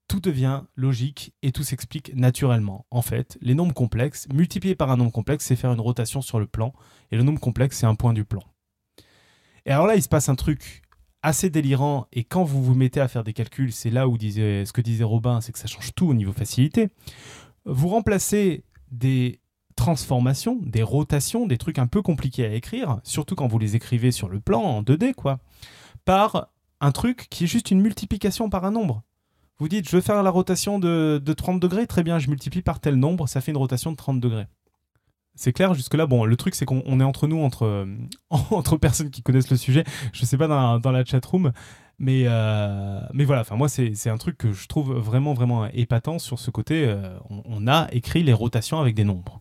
[0.10, 2.86] tout devient logique et tout s'explique naturellement.
[2.92, 6.40] En fait, les nombres complexes, multipliés par un nombre complexe, c'est faire une rotation sur
[6.40, 6.74] le plan,
[7.12, 8.42] et le nombre complexe, c'est un point du plan.
[9.66, 10.82] Et alors là, il se passe un truc
[11.22, 14.66] assez délirant, et quand vous vous mettez à faire des calculs, c'est là où disait,
[14.66, 16.90] ce que disait Robin, c'est que ça change tout au niveau facilité.
[17.66, 19.40] Vous remplacez des
[19.76, 24.12] transformations, des rotations, des trucs un peu compliqués à écrire, surtout quand vous les écrivez
[24.12, 25.40] sur le plan en 2D, quoi,
[26.04, 26.50] par
[26.82, 29.04] un truc qui est juste une multiplication par un nombre.
[29.60, 32.62] Vous dites, je veux faire la rotation de, de 30 degrés, très bien, je multiplie
[32.62, 34.48] par tel nombre, ça fait une rotation de 30 degrés.
[35.40, 36.06] C'est clair jusque-là.
[36.06, 39.86] Bon, le truc, c'est qu'on on est entre nous, entre, personnes qui connaissent le sujet.
[40.12, 41.54] Je sais pas dans, la chatroom,
[41.98, 43.46] mais, euh, mais voilà.
[43.52, 46.86] Moi, c'est un truc que je trouve vraiment, vraiment épatant sur ce côté.
[46.86, 49.40] euh, on, a écrit les rotations avec des nombres.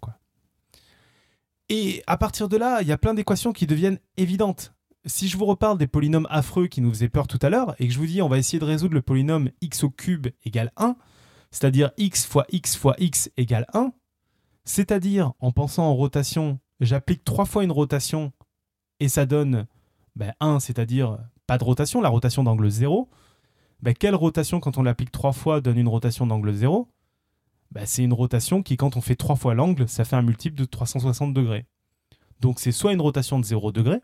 [1.69, 4.75] Et à partir de là, il y a plein d'équations qui deviennent évidentes.
[5.09, 7.89] Si je vous reparle des polynômes affreux qui nous faisaient peur tout à l'heure, et
[7.89, 10.71] que je vous dis on va essayer de résoudre le polynôme x au cube égale
[10.77, 10.97] 1,
[11.51, 13.93] c'est-à-dire x fois x fois x égale 1,
[14.67, 18.33] c'est-à-dire en pensant en rotation, j'applique trois fois une rotation
[19.01, 19.67] et ça donne
[20.15, 23.09] ben, 1, c'est-à-dire pas de rotation, la rotation d'angle 0.
[23.81, 26.87] Ben, quelle rotation quand on l'applique trois fois donne une rotation d'angle 0
[27.71, 30.59] Ben, C'est une rotation qui quand on fait trois fois l'angle, ça fait un multiple
[30.59, 31.65] de 360 degrés.
[32.41, 34.01] Donc c'est soit une rotation de 0 degré,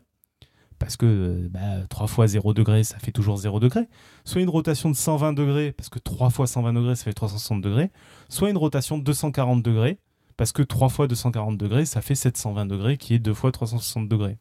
[0.79, 3.87] parce que euh, bah, 3 fois 0 degré, ça fait toujours 0 degré,
[4.23, 7.61] soit une rotation de 120 degrés, parce que 3 fois 120 degrés, ça fait 360
[7.61, 7.91] degrés,
[8.29, 9.99] soit une rotation de 240 degrés,
[10.37, 14.07] parce que 3 fois 240 degrés, ça fait 720 degrés, qui est 2 fois 360
[14.07, 14.37] degrés.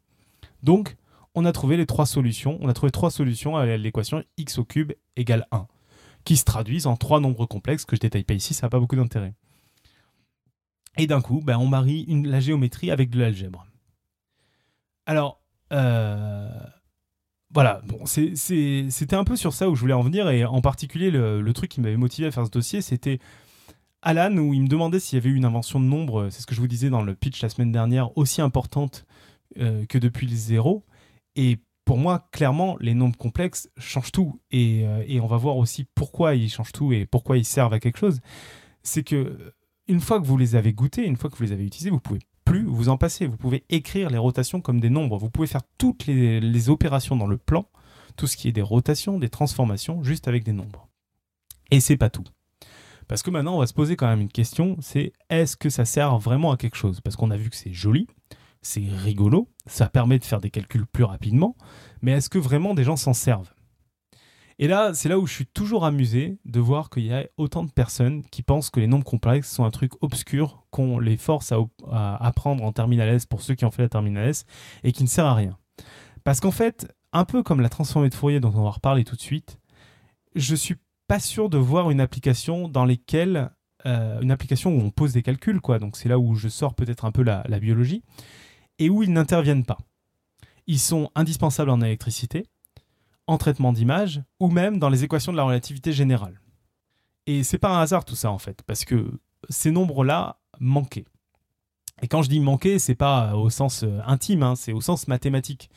[0.62, 0.96] Donc,
[1.34, 4.64] on a trouvé les trois solutions, on a trouvé trois solutions à l'équation x au
[4.64, 5.66] cube égale 1,
[6.24, 8.78] qui se traduisent en trois nombres complexes que je détaille pas ici, ça n'a pas
[8.78, 9.34] beaucoup d'intérêt.
[10.96, 13.66] Et d'un coup, ben, on marie la géométrie avec de l'algèbre.
[15.06, 15.40] Alors,
[17.50, 21.10] voilà, bon, c'était un peu sur ça où je voulais en venir, et en particulier,
[21.10, 23.20] le, le truc qui m'avait motivé à faire ce dossier, c'était
[24.04, 26.46] Alan, où il me demandait s'il y avait eu une invention de nombre, c'est ce
[26.46, 29.06] que je vous disais dans le pitch la semaine dernière, aussi importante
[29.58, 30.84] euh, que depuis le zéro.
[31.36, 34.40] Et pour moi, clairement, les nombres complexes changent tout.
[34.50, 37.72] Et, euh, et on va voir aussi pourquoi ils changent tout et pourquoi ils servent
[37.72, 38.20] à quelque chose.
[38.82, 39.54] C'est que
[39.88, 42.00] une fois que vous les avez goûtés, une fois que vous les avez utilisés, vous
[42.00, 43.26] pouvez plus vous en passer.
[43.26, 45.18] Vous pouvez écrire les rotations comme des nombres.
[45.18, 47.66] Vous pouvez faire toutes les, les opérations dans le plan,
[48.16, 50.88] tout ce qui est des rotations, des transformations, juste avec des nombres.
[51.70, 52.24] Et c'est pas tout.
[53.08, 55.84] Parce que maintenant, on va se poser quand même une question, c'est est-ce que ça
[55.84, 57.00] sert vraiment à quelque chose?
[57.00, 58.06] Parce qu'on a vu que c'est joli,
[58.62, 61.56] c'est rigolo, ça permet de faire des calculs plus rapidement,
[62.00, 63.53] mais est-ce que vraiment des gens s'en servent?
[64.58, 67.64] Et là, c'est là où je suis toujours amusé de voir qu'il y a autant
[67.64, 71.52] de personnes qui pensent que les nombres complexes sont un truc obscur, qu'on les force
[71.52, 74.44] à, apprendre en terminale S pour ceux qui ont fait la terminale S,
[74.84, 75.58] et qui ne sert à rien.
[76.22, 79.16] Parce qu'en fait, un peu comme la transformée de Fourier dont on va reparler tout
[79.16, 79.58] de suite,
[80.36, 80.76] je suis
[81.08, 83.50] pas sûr de voir une application dans lesquelles
[83.86, 85.78] euh, une application où on pose des calculs, quoi.
[85.78, 88.02] Donc c'est là où je sors peut-être un peu la biologie
[88.78, 89.78] et où ils n'interviennent pas.
[90.66, 92.46] Ils sont indispensables en électricité,
[93.26, 96.40] en traitement d'image ou même dans les équations de la relativité générale.
[97.26, 101.06] Et c'est pas un hasard tout ça en fait, parce que ces nombres-là manquaient.
[102.02, 105.08] Et quand je dis manquer, c'est pas au sens euh, intime, hein, c'est au sens
[105.08, 105.70] mathématique.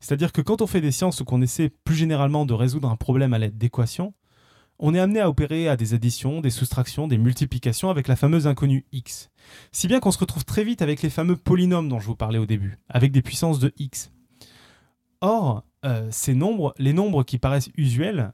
[0.00, 2.96] C'est-à-dire que quand on fait des sciences ou qu'on essaie plus généralement de résoudre un
[2.96, 4.14] problème à l'aide d'équations,
[4.78, 8.46] on est amené à opérer à des additions, des soustractions, des multiplications avec la fameuse
[8.46, 9.30] inconnue x.
[9.72, 12.38] Si bien qu'on se retrouve très vite avec les fameux polynômes dont je vous parlais
[12.38, 14.10] au début, avec des puissances de x.
[15.20, 18.32] Or, euh, ces nombres, les nombres qui paraissent usuels,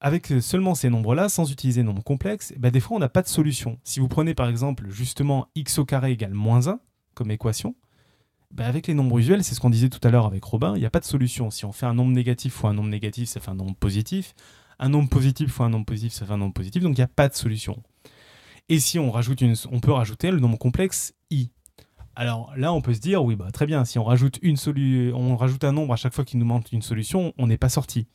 [0.00, 3.28] avec seulement ces nombres-là, sans utiliser nombres complexes, bah, des fois on n'a pas de
[3.28, 3.78] solution.
[3.84, 6.80] Si vous prenez par exemple justement x au carré égale moins 1
[7.14, 7.74] comme équation,
[8.50, 10.80] bah, avec les nombres usuels, c'est ce qu'on disait tout à l'heure avec Robin, il
[10.80, 11.50] n'y a pas de solution.
[11.50, 14.34] Si on fait un nombre négatif fois un nombre négatif, ça fait un nombre positif.
[14.78, 17.04] Un nombre positif fois un nombre positif, ça fait un nombre positif, donc il n'y
[17.04, 17.82] a pas de solution.
[18.68, 21.14] Et si on rajoute une, on peut rajouter le nombre complexe.
[22.20, 25.12] Alors là, on peut se dire, oui, bah très bien, si on rajoute une solu
[25.14, 27.68] on rajoute un nombre à chaque fois qu'il nous manque une solution, on n'est pas
[27.68, 28.08] sorti.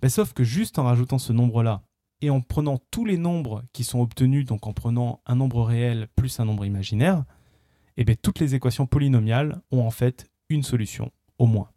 [0.00, 1.82] Bah, sauf que juste en rajoutant ce nombre-là
[2.20, 6.06] et en prenant tous les nombres qui sont obtenus, donc en prenant un nombre réel
[6.14, 7.24] plus un nombre imaginaire,
[7.96, 11.70] eh bien, toutes les équations polynomiales ont en fait une solution, au moins.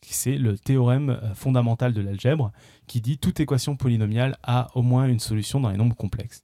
[0.00, 2.52] C'est le théorème euh, fondamental de l'algèbre
[2.86, 6.42] qui dit toute équation polynomiale a au moins une solution dans les nombres complexes.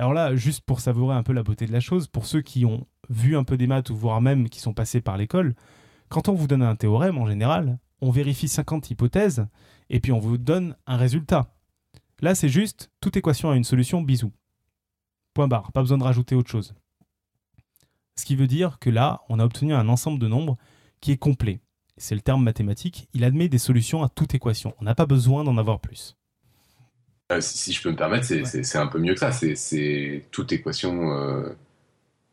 [0.00, 2.64] Alors là, juste pour savourer un peu la beauté de la chose, pour ceux qui
[2.64, 5.54] ont vu un peu des maths ou voire même qui sont passés par l'école,
[6.08, 9.46] quand on vous donne un théorème en général, on vérifie 50 hypothèses
[9.90, 11.52] et puis on vous donne un résultat.
[12.22, 14.32] Là, c'est juste toute équation a une solution, bisous.
[15.34, 16.74] Point barre, pas besoin de rajouter autre chose.
[18.16, 20.56] Ce qui veut dire que là, on a obtenu un ensemble de nombres
[21.02, 21.60] qui est complet.
[21.98, 24.74] C'est le terme mathématique, il admet des solutions à toute équation.
[24.80, 26.16] On n'a pas besoin d'en avoir plus.
[27.30, 29.30] Euh, si, je peux me permettre, c'est un peu mieux que ça.
[29.32, 31.56] C'est toute équation euh,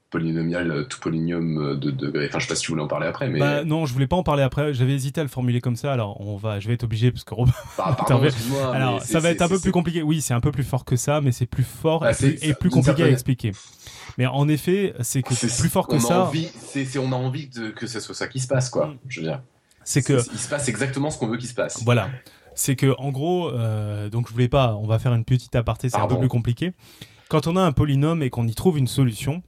[0.10, 2.28] polynomiale, euh, tout polynôme de degré.
[2.28, 4.08] Enfin, je sais pas si tu voulais en parler après, mais bah, non, je voulais
[4.08, 4.74] pas en parler après.
[4.74, 5.94] J'avais hésité à le formuler comme ça.
[5.94, 7.36] Alors, on va, je vais être obligé parce que
[7.78, 7.96] bah,
[8.74, 10.02] alors, ça va être un peu plus compliqué.
[10.02, 12.70] Oui, c'est un peu plus fort que ça, mais c'est plus fort bah, et, plus,
[12.70, 13.52] compliqué à expliquer.
[14.18, 16.32] Mais en effet, c'est que c'est plus fort que ça.
[16.98, 18.88] On a envie de, que ce soit ça qui se passe, quoi.
[18.88, 18.98] Mm.
[19.08, 19.42] Je veux dire.
[19.84, 21.82] C'est que il se passe exactement ce qu'on veut qu'il se passe.
[21.86, 22.10] Voilà.
[22.58, 24.76] C'est que en gros, euh, donc je voulais pas.
[24.76, 25.90] On va faire une petite aparté.
[25.90, 26.74] C'est un peu plus compliqué.
[27.30, 29.44] Quand on a un polynôme et qu'on y trouve une solution,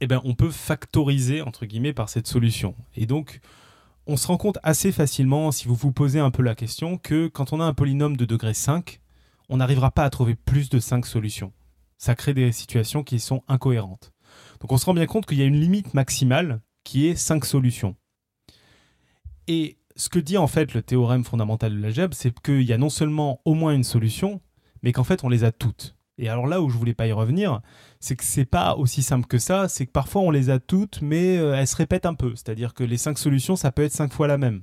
[0.00, 2.76] eh ben, on peut factoriser, entre guillemets, par cette solution.
[2.94, 3.40] Et donc,
[4.06, 7.26] on se rend compte assez facilement, si vous vous posez un peu la question, que
[7.26, 9.00] quand on a un polynôme de degré 5,
[9.48, 11.52] on n'arrivera pas à trouver plus de 5 solutions.
[11.98, 14.12] Ça crée des situations qui sont incohérentes.
[14.60, 17.44] Donc on se rend bien compte qu'il y a une limite maximale qui est 5
[17.44, 17.96] solutions.
[19.48, 22.78] Et ce que dit en fait le théorème fondamental de l'algèbre, c'est qu'il y a
[22.78, 24.40] non seulement au moins une solution,
[24.82, 25.94] mais qu'en fait on les a toutes.
[26.16, 27.60] Et alors là où je voulais pas y revenir,
[28.00, 31.02] c'est que c'est pas aussi simple que ça, c'est que parfois on les a toutes,
[31.02, 32.34] mais euh, elles se répètent un peu.
[32.34, 34.62] C'est-à-dire que les cinq solutions, ça peut être cinq fois la même.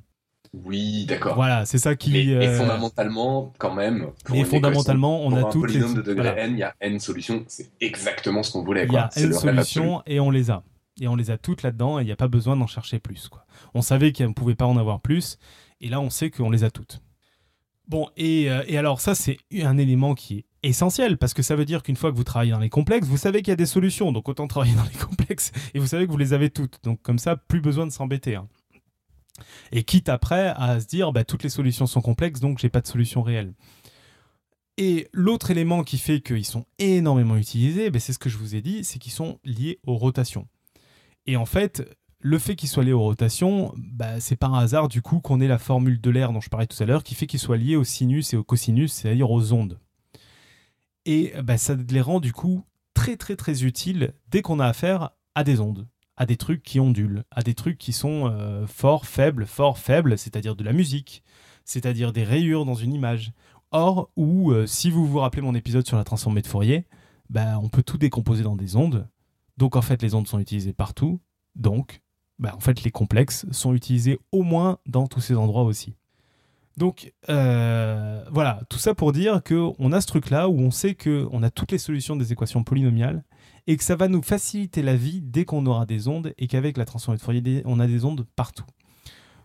[0.54, 1.36] Oui, d'accord.
[1.36, 2.12] Voilà, c'est ça qui.
[2.12, 4.08] Mais, euh, fondamentalement, quand même.
[4.34, 5.82] et fondamentalement, on a un toutes les.
[5.82, 7.44] de degré n, il y a n solutions.
[7.48, 8.86] C'est exactement ce qu'on voulait.
[8.86, 10.64] Il y a n solutions et on les a.
[11.00, 13.30] Et on les a toutes là-dedans et il n'y a pas besoin d'en chercher plus.
[13.74, 15.38] On savait qu'on ne pouvait pas en avoir plus
[15.80, 17.02] et là on sait qu'on les a toutes.
[17.88, 21.56] Bon, et, euh, et alors ça c'est un élément qui est essentiel parce que ça
[21.56, 23.58] veut dire qu'une fois que vous travaillez dans les complexes, vous savez qu'il y a
[23.58, 26.50] des solutions, donc autant travailler dans les complexes et vous savez que vous les avez
[26.50, 26.80] toutes.
[26.84, 28.36] Donc comme ça, plus besoin de s'embêter.
[28.36, 28.48] Hein.
[29.72, 32.82] Et quitte après à se dire, bah, toutes les solutions sont complexes, donc j'ai pas
[32.82, 33.54] de solution réelle.
[34.78, 38.56] Et l'autre élément qui fait qu'ils sont énormément utilisés, bah, c'est ce que je vous
[38.56, 40.48] ai dit, c'est qu'ils sont liés aux rotations.
[41.28, 41.84] Et en fait,
[42.20, 45.48] le fait qu'ils soient liés aux rotations, bah, c'est par hasard du coup qu'on ait
[45.48, 47.76] la formule de l'air dont je parlais tout à l'heure, qui fait qu'ils soient liés
[47.76, 49.80] au sinus et au cosinus, c'est-à-dire aux ondes.
[51.06, 52.64] Et bah, ça les rend du coup
[52.94, 55.88] très très très utiles dès qu'on a affaire à des ondes,
[56.18, 60.18] à des trucs qui ondulent, à des trucs qui sont euh, forts, faibles, forts, faibles,
[60.18, 61.24] c'est-à-dire de la musique,
[61.64, 63.32] c'est-à-dire des rayures dans une image.
[63.72, 66.88] Or, ou euh, si vous vous rappelez mon épisode sur la transformée de Fourier,
[67.30, 69.08] bah, on peut tout décomposer dans des ondes.
[69.58, 71.20] Donc en fait, les ondes sont utilisées partout.
[71.56, 72.02] Donc,
[72.40, 75.96] bah, en fait, les complexes sont utilisés au moins dans tous ces endroits aussi.
[76.78, 81.42] Donc euh, voilà, tout ça pour dire qu'on a ce truc-là où on sait qu'on
[81.42, 83.24] a toutes les solutions des équations polynomiales
[83.66, 86.78] et que ça va nous faciliter la vie dès qu'on aura des ondes et qu'avec
[86.78, 88.66] la transformée de Fourier, on a des ondes partout.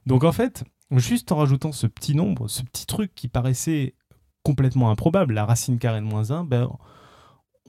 [0.05, 3.94] Donc en fait, juste en rajoutant ce petit nombre, ce petit truc qui paraissait
[4.42, 6.70] complètement improbable, la racine carrée de moins 1, ben,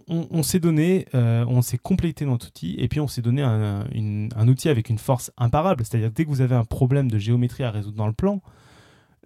[0.07, 4.47] on, s'est donné, euh, on s'est complété notre outil et puis on s'est donné un,
[4.47, 5.83] outil avec une force imparable.
[5.85, 8.41] C'est-à-dire dès que vous avez un problème de géométrie à résoudre dans le plan,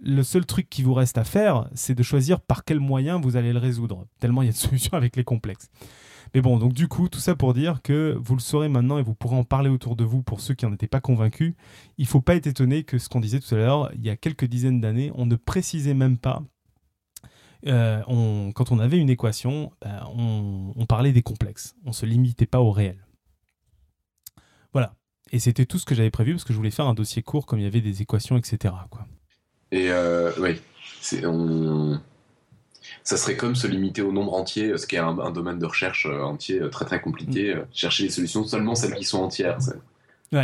[0.01, 3.35] le seul truc qui vous reste à faire, c'est de choisir par quel moyen vous
[3.35, 4.05] allez le résoudre.
[4.19, 5.69] Tellement il y a de solutions avec les complexes.
[6.33, 9.03] Mais bon, donc du coup, tout ça pour dire que vous le saurez maintenant et
[9.03, 11.55] vous pourrez en parler autour de vous pour ceux qui n'en étaient pas convaincus.
[11.97, 14.09] Il ne faut pas être étonné que ce qu'on disait tout à l'heure, il y
[14.09, 16.43] a quelques dizaines d'années, on ne précisait même pas.
[17.67, 21.75] Euh, quand on avait une équation, ben, on, on parlait des complexes.
[21.85, 22.97] On ne se limitait pas au réel.
[24.73, 24.93] Voilà.
[25.31, 27.45] Et c'était tout ce que j'avais prévu parce que je voulais faire un dossier court
[27.45, 28.73] comme il y avait des équations, etc.
[28.89, 29.05] Quoi.
[29.71, 30.61] Et euh, oui,
[31.25, 31.99] on...
[33.03, 36.05] ça serait comme se limiter au nombre entier, ce qui est un, domaine de recherche
[36.05, 37.55] euh, entier très très compliqué.
[37.55, 37.65] Mm.
[37.73, 39.57] Chercher les solutions seulement celles qui sont entières.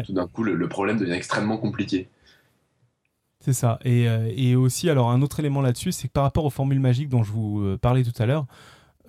[0.06, 2.08] Tout d'un coup, le, problème devient extrêmement compliqué.
[3.44, 3.78] C'est ça.
[3.84, 4.06] Et,
[4.38, 7.24] et, aussi, alors un autre élément là-dessus, c'est que par rapport aux formules magiques dont
[7.24, 8.46] je vous parlais tout à l'heure,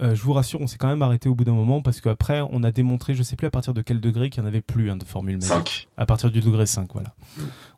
[0.01, 2.40] euh, je vous rassure, on s'est quand même arrêté au bout d'un moment parce qu'après,
[2.51, 4.61] on a démontré, je sais plus à partir de quel degré, qu'il n'y en avait
[4.61, 5.49] plus hein, de formule magique.
[5.49, 5.88] 5.
[5.97, 7.14] À partir du degré 5, voilà.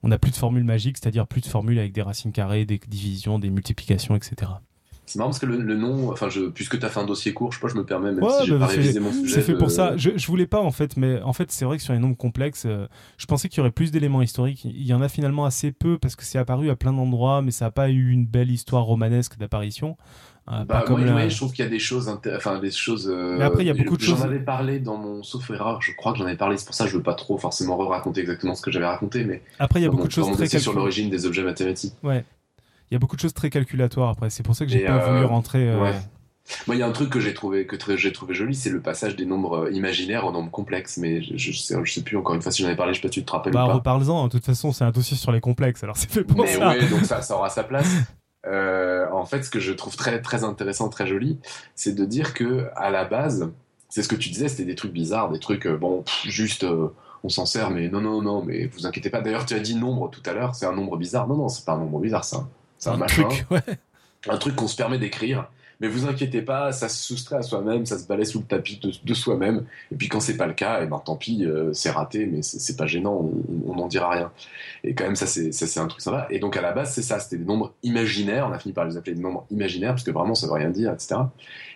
[0.03, 2.81] On n'a plus de formule magique, c'est-à-dire plus de formules avec des racines carrées, des
[2.89, 4.53] divisions, des multiplications, etc.
[5.07, 7.53] C'est marrant parce que le, nom, enfin, je, puisque tu as fait un dossier court,
[7.53, 9.35] je sais pas, je me permets, même si bah, pas révisé mon sujet.
[9.37, 9.97] C'est fait pour ça.
[9.97, 12.17] Je, je, voulais pas, en fait, mais en fait, c'est vrai que sur les nombres
[12.17, 14.65] complexes, euh, je pensais qu'il y aurait plus d'éléments historiques.
[14.65, 17.53] Il y en a finalement assez peu parce que c'est apparu à plein d'endroits, mais
[17.53, 19.97] ça n'a pas eu une belle histoire romanesque d'apparition.
[20.49, 23.09] Hein, Bah, comme ouais, je trouve qu'il y a des choses, enfin des choses.
[23.13, 25.51] euh, Mais après, il y a beaucoup de J'en choses- avais parlé dans mon sauf
[25.51, 25.83] erreur.
[25.83, 26.57] Je crois que j'en avais parlé.
[26.57, 29.25] C'est pour ça que je veux pas trop forcément raconter exactement ce que j'avais raconté,
[29.25, 31.95] mais Après, il y a beaucoup de choses très sur l'origine des objets mathématiques.
[32.03, 32.25] Ouais.
[32.91, 34.31] Il y a beaucoup de choses très calculatoires après.
[34.31, 35.69] C'est pour ça que j'ai pas euh, voulu rentrer.
[35.69, 35.95] euh, ouais.
[36.69, 38.81] Moi, il y a un truc que j'ai trouvé que j'ai trouvé joli, c'est le
[38.81, 40.97] passage des nombres euh, imaginaires aux nombres complexes.
[40.97, 42.95] Mais je, je sais, je sais plus encore une fois si j'en avais parlé.
[42.95, 43.75] Je sais pas si tu te rappelles Bah, ou pas.
[43.75, 44.27] reparle-en.
[44.27, 45.83] De toute façon, c'est un dossier sur les complexes.
[45.83, 46.69] Alors, c'est fait pour Mais ça.
[46.69, 47.93] ouais, donc ça, ça aura sa place.
[48.47, 51.41] Euh, en fait, ce que je trouve très, très intéressant, très joli,
[51.75, 53.51] c'est de dire que à la base,
[53.89, 56.63] c'est ce que tu disais, c'était des trucs bizarres, des trucs, euh, bon, pff, juste,
[56.63, 56.89] euh,
[57.25, 59.21] on s'en sert, mais non, non, non, mais vous inquiétez pas.
[59.21, 61.27] D'ailleurs, tu as dit nombre tout à l'heure, c'est un nombre bizarre.
[61.27, 62.49] Non, non, c'est pas un nombre bizarre, un,
[62.87, 63.47] c'est un truc.
[63.51, 63.61] Ouais.
[64.29, 65.49] un truc qu'on se permet d'écrire.
[65.79, 68.79] Mais vous inquiétez pas, ça se soustrait à soi-même, ça se balaie sous le tapis
[68.83, 69.67] de, de soi-même.
[69.93, 72.41] Et puis quand c'est pas le cas, et ben tant pis, euh, c'est raté, mais
[72.41, 73.31] c'est pas gênant,
[73.67, 74.33] on n'en dira rien.
[74.85, 76.29] Et quand même, ça c'est un truc sympa.
[76.31, 78.47] Et donc à la base, c'est ça, c'était des nombres imaginaires.
[78.49, 80.71] On a fini par les appeler des nombres imaginaires parce que vraiment ça veut rien
[80.71, 81.17] dire, etc.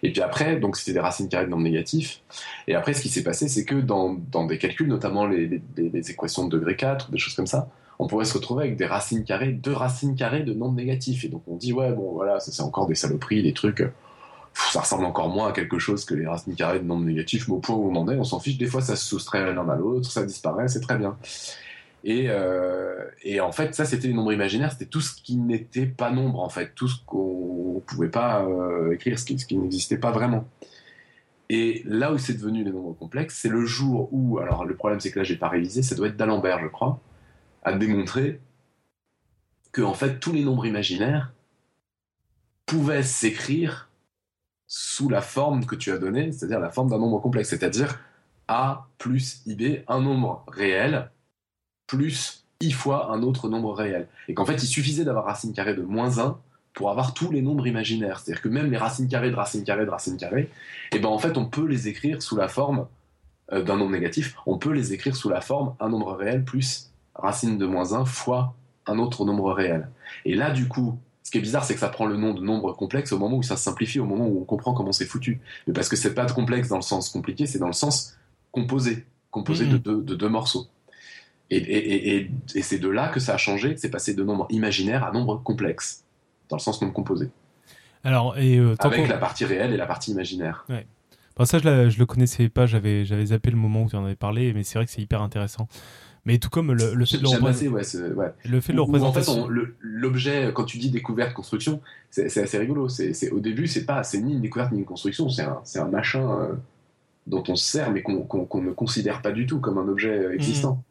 [0.03, 2.23] Et puis après, donc c'était des racines carrées de nombres négatifs.
[2.69, 6.11] Et après, ce qui s'est passé, c'est que dans, dans des calculs, notamment les- les
[6.11, 7.69] équations de degré 4, des choses comme ça,
[8.01, 11.25] on pourrait se retrouver avec des racines carrées, deux racines carrées de nombres négatifs.
[11.25, 13.83] Et donc on dit, ouais, bon, voilà, ça c'est encore des saloperies, des trucs.
[14.55, 17.55] Ça ressemble encore moins à quelque chose que les racines carrées de nombres négatifs, mais
[17.55, 18.57] au point où on en est, on s'en fiche.
[18.57, 21.17] Des fois, ça se soustrait l'un à l'autre, ça disparaît, c'est très bien.
[22.03, 23.05] Et, euh,
[23.43, 26.49] en fait, ça, c'était les nombres imaginaires, c'était tout ce qui n'était pas nombre, en
[26.49, 30.47] fait, tout ce qu'on pouvait pas euh, écrire, ce qui, qui n'existait pas vraiment.
[31.51, 35.01] Et là où c'est devenu les nombres complexes, c'est le jour où, alors le problème
[35.01, 37.01] c'est que là j'ai pas révisé, ça doit être d'Alembert, je crois,
[37.63, 38.41] a démontré
[39.73, 41.33] que fait tous les nombres imaginaires
[42.67, 43.91] pouvaient s'écrire
[44.67, 47.99] sous la forme que tu as donnée, c'est-à-dire la forme d'un nombre complexe, c'est-à-dire
[48.47, 51.11] a plus ib, un nombre réel,
[51.87, 54.09] plus i fois un autre nombre réel.
[54.29, 56.39] Et qu'en fait il suffisait d'avoir racine carrée de moins 1
[56.73, 58.21] pour avoir tous les nombres imaginaires.
[58.21, 60.51] C'est-à-dire que même les racines carrées de racines carrées de racines carrées,
[60.93, 62.87] et ben en fait on peut les écrire sous la forme
[63.53, 66.90] euh, d'un nombre négatif, on peut les écrire sous la forme un nombre réel plus
[67.21, 68.55] racine de moins 1 fois
[68.87, 69.89] un autre nombre réel.
[70.25, 72.41] Et là du coup, ce qui est bizarre, c'est que ça prend le nom de
[72.43, 75.05] nombre complexe au moment où ça se simplifie, au moment où on comprend comment c'est
[75.07, 75.41] foutu.
[75.67, 78.17] Mais parce que c'est pas de complexe dans le sens compliqué, c'est dans le sens
[78.51, 79.73] composé, composé Mhm.
[79.73, 80.67] de, deux, de deux morceaux.
[81.51, 84.23] Et, et, et, et, et c'est de là que ça a changé, c'est passé de
[84.25, 86.05] nombre imaginaire à nombre complexe,
[86.49, 87.29] dans le sens non composé,
[88.05, 90.65] Alors, et euh, avec la partie réelle et la partie imaginaire.
[91.37, 94.05] Bon, ça, je, je le connaissais pas, j'avais, j'avais zappé le moment où tu en
[94.05, 95.69] avais parlé, mais c'est vrai que c'est hyper intéressant.
[96.33, 97.69] Mais tout comme le, le fait de le représenter.
[97.69, 97.83] ouais,
[98.15, 98.33] ouais.
[98.45, 99.49] Le fait de le ou en fait, représenter.
[99.81, 102.89] l'objet, quand tu dis découverte, construction, c'est assez rigolo.
[102.89, 105.85] C'est au début, c'est pas, c'est ni une découverte ni une construction, c'est un, un
[105.89, 106.53] machin euh,
[107.27, 108.27] dont on se sert, mais qu'on
[108.63, 110.83] ne considère pas du tout comme un objet euh, existant.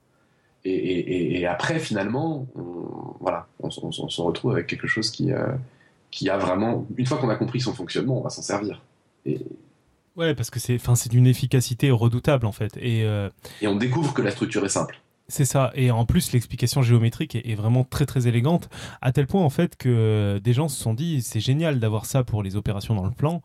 [0.65, 0.99] Et, et-
[1.35, 5.47] et- et après, finalement, on, voilà, on, se retrouve avec quelque chose qui, euh,
[6.11, 8.81] qui a vraiment, une fois qu'on a compris son fonctionnement, on va s'en servir.
[9.25, 9.39] Et,
[10.15, 12.75] Ouais, parce que c'est, enfin, c'est d'une efficacité redoutable en fait.
[12.81, 13.29] Et euh,
[13.61, 14.99] et on découvre que la structure est simple.
[15.29, 15.71] C'est ça.
[15.75, 18.69] Et en plus, l'explication géométrique est, est vraiment très très élégante,
[19.01, 22.23] à tel point en fait que des gens se sont dit c'est génial d'avoir ça
[22.23, 23.41] pour les opérations dans le plan.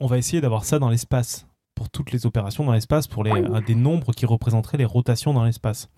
[0.00, 1.46] On va essayer d'avoir ça dans l'espace
[1.78, 5.32] pour toutes les opérations dans l'espace, pour les, un des nombres qui représenteraient les rotations
[5.32, 5.88] dans l'espace.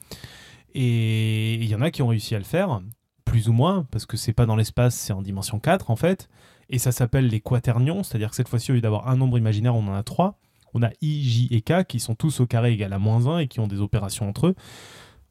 [0.75, 2.83] Et il y en a qui ont réussi à le faire,
[3.25, 6.29] plus ou moins, parce que c'est pas dans l'espace, c'est en dimension 4 en fait.
[6.69, 9.75] Et ça s'appelle les quaternions, c'est-à-dire que cette fois-ci, au lieu d'avoir un nombre imaginaire,
[9.75, 10.39] on en a trois.
[10.75, 13.39] On a i, j et k qui sont tous au carré égal à moins 1
[13.39, 14.55] et qui ont des opérations entre eux.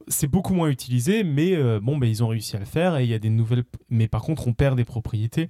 [0.09, 3.03] C'est beaucoup moins utilisé, mais euh, bon, bah, ils ont réussi à le faire et
[3.03, 3.63] il y a des nouvelles.
[3.89, 5.49] Mais par contre, on perd des propriétés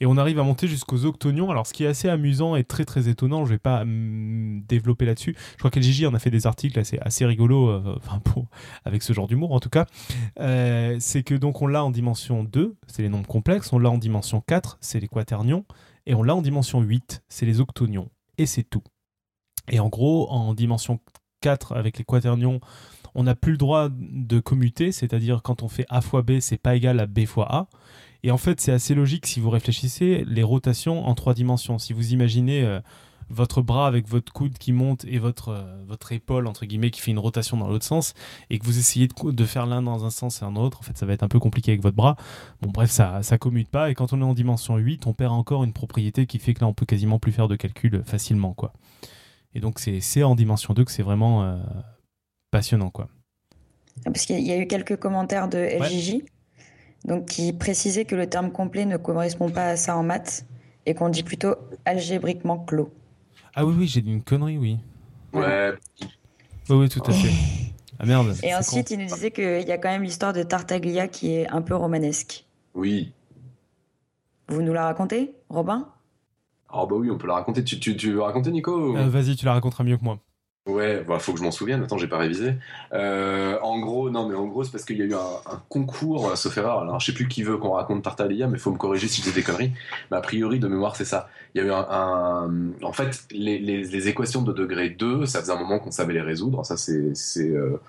[0.00, 1.50] et on arrive à monter jusqu'aux octonions.
[1.50, 5.36] Alors, ce qui est assez amusant et très très étonnant, je vais pas développer là-dessus.
[5.52, 8.46] Je crois qu'LGJ en a fait des articles assez, assez rigolos, euh, enfin, pour,
[8.84, 9.86] avec ce genre d'humour en tout cas.
[10.40, 13.90] Euh, c'est que donc on l'a en dimension 2, c'est les nombres complexes, on l'a
[13.90, 15.64] en dimension 4, c'est les quaternions,
[16.06, 18.10] et on l'a en dimension 8, c'est les octonions.
[18.38, 18.82] Et c'est tout.
[19.70, 21.00] Et en gros, en dimension
[21.40, 22.60] 4, avec les quaternions,
[23.18, 26.56] on n'a plus le droit de commuter, c'est-à-dire quand on fait A fois B, c'est
[26.56, 27.66] pas égal à B fois A.
[28.22, 31.80] Et en fait, c'est assez logique si vous réfléchissez, les rotations en trois dimensions.
[31.80, 32.78] Si vous imaginez euh,
[33.28, 37.00] votre bras avec votre coude qui monte et votre, euh, votre épaule, entre guillemets, qui
[37.00, 38.14] fait une rotation dans l'autre sens,
[38.50, 40.96] et que vous essayez de, faire l'un dans un sens et un autre, en fait,
[40.96, 42.14] ça va être un peu compliqué avec votre bras.
[42.62, 43.90] Bon, bref, ça, commute pas.
[43.90, 46.60] Et quand on est en dimension 8, on perd encore une propriété qui fait que
[46.60, 48.72] là, on peut quasiment plus faire de calcul facilement, quoi.
[49.56, 51.56] Et donc, c'est en dimension 2 que c'est vraiment euh,
[52.50, 53.08] passionnant, quoi.
[54.04, 56.22] Parce qu'il y a eu quelques commentaires de FJJ
[57.04, 60.46] donc, qui précisaient que le terme complet ne correspond pas à ça en maths
[60.86, 62.92] et qu'on dit plutôt algébriquement clos.
[63.54, 64.78] Ah oui, oui, j'ai dit une connerie, oui.
[65.32, 65.72] Ouais,
[66.70, 67.32] Oui, oui, tout à fait.
[67.98, 68.34] Ah merde.
[68.42, 68.94] Et ensuite, con.
[68.94, 71.74] il nous disait qu'il y a quand même l'histoire de Tartaglia qui est un peu
[71.74, 72.46] romanesque.
[72.74, 73.12] oui.
[74.50, 75.88] Vous nous la racontez, Robin?
[76.70, 77.62] Ah bah oui, on peut la raconter.
[77.62, 80.18] Tu, tu, tu veux raconter, Nico Vas-y, tu la raconteras mieux que moi.
[80.68, 81.82] Ouais, bah, faut que je m'en souvienne.
[81.82, 82.54] Attends, j'ai pas révisé.
[82.92, 86.36] Euh, en gros, non, mais en gros, c'est parce qu'il y a eu un, concours,
[86.36, 86.80] sauf erreur.
[86.80, 89.30] Alors, je sais plus qui veut qu'on raconte Tartalia, mais faut me corriger si je
[89.30, 89.72] dis des conneries.
[90.10, 91.30] Mais a priori, de mémoire, c'est ça.
[91.54, 92.50] Il y a eu un,
[92.82, 96.66] en fait, les, équations de degré 2, ça faisait un moment qu'on savait les résoudre.
[96.66, 97.80] Ça, c'est, euh,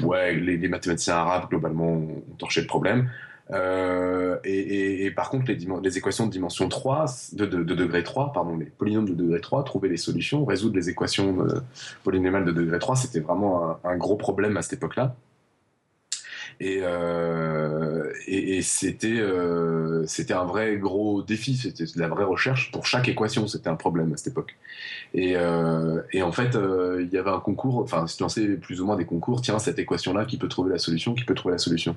[0.00, 3.10] ouais, les, mathématiciens arabes globalement ont torché le problème.
[3.52, 8.56] Euh, et, par contre, les, les, équations de dimension 3, de, de, degré 3, pardon,
[8.56, 11.60] les polynômes de degré 3, trouver les solutions, résoudre les équations euh,
[12.04, 15.14] de degré 3, c'était vraiment un, gros problème à cette époque-là.
[16.58, 19.22] Et, euh, et, c'était
[20.06, 23.76] c'était un vrai gros défi, c'était de la vraie recherche pour chaque équation, c'était un
[23.76, 24.56] problème à cette époque.
[25.12, 25.34] Et,
[26.12, 26.56] et en fait,
[27.00, 29.78] il y avait un concours, enfin, se lançait plus ou moins des concours, tiens, cette
[29.78, 31.96] équation-là, qui peut trouver la solution, qui peut trouver la solution.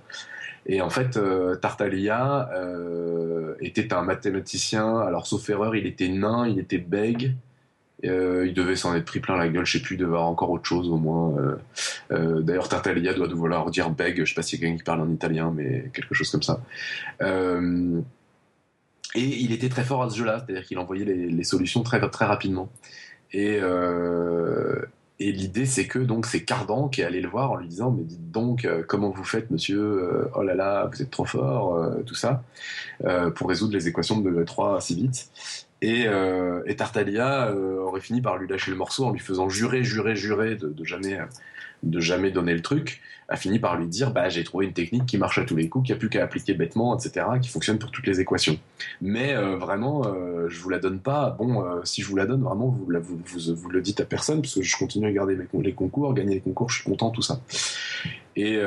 [0.65, 4.99] Et en fait, euh, Tartaglia euh, était un mathématicien.
[4.99, 7.33] Alors, sauf erreur, il était nain, il était bègue.
[8.05, 10.27] Euh, il devait s'en être pris plein la gueule, je sais plus, il devait avoir
[10.27, 11.35] encore autre chose au moins.
[12.09, 15.01] D'ailleurs, Tartaglia doit vouloir dire bègue, je sais pas s'il y a quelqu'un qui parle
[15.01, 16.61] en italien, mais quelque chose comme ça.
[17.21, 17.25] et
[19.15, 22.69] il était très fort à ce jeu-là, c'est-à-dire qu'il envoyait les, solutions très, très rapidement.
[23.33, 23.59] Et,
[25.19, 28.03] l'idée, c'est que donc c'est Cardan qui est allé le voir en lui disant mais
[28.03, 31.75] dites donc euh, comment vous faites, monsieur euh, Oh là là, vous êtes trop fort,
[31.75, 32.43] euh, tout ça,
[33.35, 35.29] pour résoudre les équations de degré 3 assez vite.
[35.81, 36.07] Et,
[36.65, 40.55] et Tartaglia aurait fini par lui lâcher le morceau en lui faisant jurer, jurer, jurer
[40.55, 41.19] de, jamais
[41.83, 45.05] de jamais donner le truc, a fini par lui dire bah j'ai trouvé une technique
[45.05, 47.79] qui marche à tous les coups, qui a plus qu'à appliquer bêtement, etc., qui fonctionne
[47.79, 48.59] pour toutes les équations.
[49.01, 51.35] Mais euh, vraiment, euh, je vous la donne pas.
[51.37, 54.55] Bon, euh, si je vous la donne, vraiment, vous, vous, le dites à personne, parce
[54.55, 57.39] que je continue à garder les concours, gagner les concours, je suis content, tout ça.
[58.35, 58.57] Et,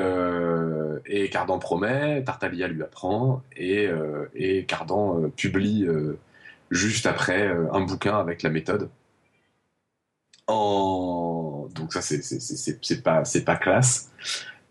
[1.06, 3.88] et Cardan promet, Tartaglia lui apprend, et,
[4.34, 5.86] et Cardan publie
[6.72, 8.90] juste après un bouquin avec la méthode.
[10.48, 14.10] Donc ça, c'est pas, pas classe.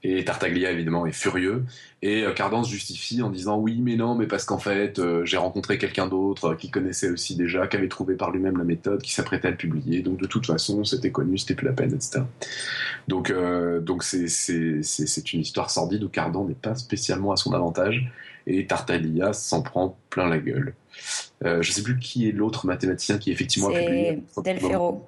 [0.04, 1.64] Et Tartaglia, évidemment, est furieux.
[2.02, 5.24] Et euh, Cardan se justifie en disant oui, mais non, mais parce qu'en fait, euh,
[5.26, 8.64] j'ai rencontré quelqu'un d'autre euh, qui connaissait aussi déjà, qui avait trouvé par lui-même la
[8.64, 10.02] méthode, qui s'apprêtait à le publier.
[10.02, 12.22] Donc de toute façon, c'était connu, c'était plus la peine, etc.
[13.08, 13.32] Donc
[14.04, 18.12] c'est une histoire sordide où Cardan n'est pas spécialement à son avantage.
[18.47, 20.74] Et Tartaglia s'en prend plein la gueule.
[21.43, 24.23] Je sais plus qui est l'autre mathématicien qui effectivement a publié.
[24.43, 25.07] Del Ferro.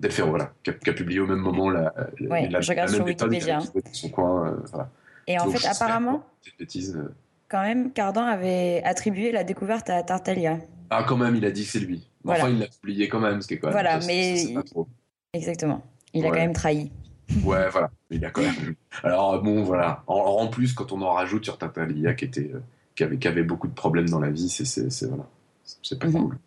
[0.00, 3.58] Del Ferro, voilà, qui a, publié au même moment la, la, je regarde sur Wikipédia.
[3.92, 4.90] Son coin, euh, voilà.
[5.26, 6.24] Et en fait, apparemment,
[6.58, 7.12] bêtise, euh.
[7.48, 10.58] quand même, Cardan avait attribué la découverte à Tartaglia.
[10.90, 12.08] Ah, quand même, il a dit que c'est lui.
[12.24, 13.74] Enfin, il l'a publié quand même, ce qui est quand même.
[13.74, 14.54] Voilà, mais.
[15.32, 15.84] Exactement.
[16.14, 16.90] Il a quand même trahi.
[17.44, 17.90] Ouais, voilà.
[18.10, 18.74] Il a quand même.
[19.02, 20.04] Alors, bon, voilà.
[20.06, 22.62] En, plus, quand on en rajoute sur Tartaglia, qui, était, euh,
[22.98, 25.24] qui, avait, qui avait beaucoup de problèmes dans la vie, c'est voilà.
[25.82, 26.12] C'est pas mhm.
[26.14, 26.38] cool.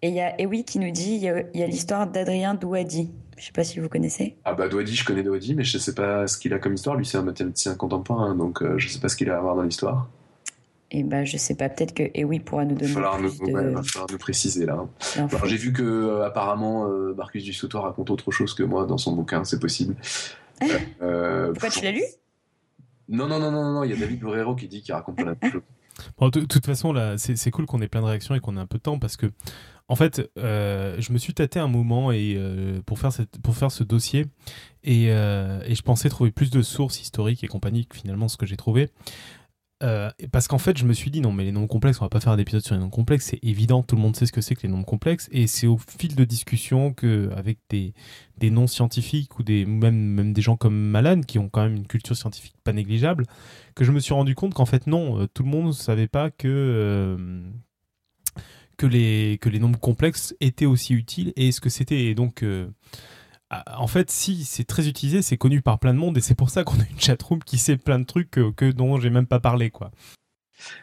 [0.00, 1.28] Et il y a Ewi qui nous dit il y
[1.62, 3.10] a, l'histoire d'Adrien Douadi.
[3.36, 4.36] Je sais pas si vous connaissez.
[4.44, 6.94] Ah bah Douadi, je connais Douadi, mais je sais pas ce qu'il a comme histoire.
[6.96, 9.56] Lui, c'est un mathématicien contemporain, donc euh, je sais pas ce qu'il a à voir
[9.56, 10.08] dans l'histoire.
[10.92, 12.88] Et eh bah je sais pas, peut-être que Ewi pourra nous donner.
[12.88, 13.18] Il va
[13.82, 14.86] falloir nous, préciser là.
[15.46, 19.12] J'ai vu que euh, apparemment euh, Marcus Dussautoir raconte autre chose que moi dans son
[19.12, 19.96] bouquin, c'est possible.
[20.60, 22.02] Pourquoi tu l'as lu?
[23.08, 25.24] Non, non, non, non, non, il y a David Borrero qui dit qu'il raconte pas
[25.24, 25.62] la même chose.
[26.20, 28.66] De toute façon, là, c'est cool qu'on ait plein de réactions et qu'on ait un
[28.66, 29.30] peu de temps parce que
[29.88, 33.56] en fait, euh, je me suis tâté un moment et, euh, pour, faire cette, pour
[33.56, 34.26] faire ce dossier
[34.82, 38.36] et, euh, et, je pensais trouver plus de sources historiques et compagnie que finalement ce
[38.36, 38.90] que j'ai trouvé.
[39.80, 42.20] Parce qu'en fait, je me suis dit non, mais les nombres complexes, on va pas
[42.20, 44.54] faire d'épisode sur les nombres complexes, c'est évident, tout le monde sait ce que c'est
[44.54, 47.92] que les nombres complexes, et c'est au fil de discussion que, avec des,
[48.38, 51.76] des noms scientifiques ou des, même, même des gens comme Malan qui ont quand même
[51.76, 53.26] une culture scientifique pas négligeable,
[53.74, 56.30] que je me suis rendu compte qu'en fait, non, tout le monde ne savait pas
[56.30, 57.42] que
[58.76, 62.14] que les, que les nombres complexes étaient aussi utiles et ce que c'était.
[62.14, 62.68] donc, euh,
[63.50, 66.50] en fait, si c'est très utilisé, c'est connu par plein de monde et c'est pour
[66.50, 69.26] ça qu'on a une chatroom qui sait plein de trucs que, que dont j'ai même
[69.26, 69.90] pas parlé, quoi.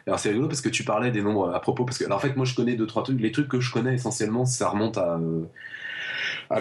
[0.06, 2.20] Alors c'est rigolo parce que tu parlais des nombres à propos parce que alors, en
[2.20, 4.98] fait moi je connais deux trois trucs les trucs que je connais essentiellement ça remonte
[4.98, 5.46] à, euh,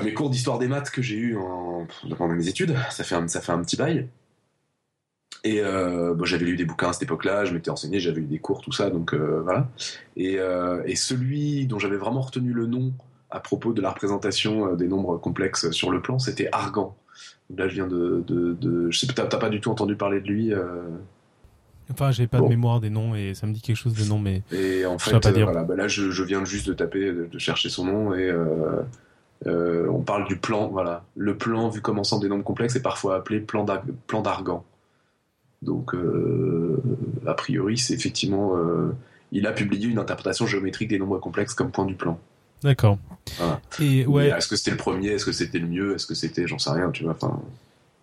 [0.04, 1.86] mes cours d'histoire des maths que j'ai eu en,
[2.18, 4.10] pendant mes études ça fait un, ça fait un petit bail
[5.44, 8.40] et euh, j'avais lu des bouquins à cette époque-là, je m'étais enseigné, j'avais eu des
[8.40, 9.68] cours, tout ça, donc euh, voilà.
[10.16, 10.38] Et,
[10.96, 12.94] celui dont j'avais vraiment retenu le nom
[13.34, 16.96] à propos de la représentation des nombres complexes sur le plan, c'était Argan.
[17.56, 20.22] Là, je viens de, de, de je sais pas, t'as pas du tout entendu parler
[20.22, 20.54] de lui.
[21.92, 24.18] Enfin, j'ai pas de mémoire des noms et ça me dit quelque chose de nom,
[24.18, 25.46] mais et en fait, pas dire.
[25.46, 28.32] Voilà, bah là, je, je, viens juste de taper, de, chercher son nom et
[29.46, 33.16] on parle du plan, voilà, le plan vu comme ensemble des nombres complexes est parfois
[33.16, 34.64] appelé plan d'Argan.
[35.64, 36.82] Donc, euh,
[37.26, 38.58] a priori, c'est effectivement.
[38.58, 38.94] Euh,
[39.32, 42.20] il a publié une interprétation géométrique des nombres complexes comme point du plan.
[42.64, 42.98] D'accord.
[43.80, 44.30] Et ouais.
[44.30, 46.72] Est-ce que c'était le premier Est-ce que c'était le mieux Est-ce que c'était, j'en sais
[46.72, 47.14] rien, tu vois.
[47.14, 47.40] Enfin,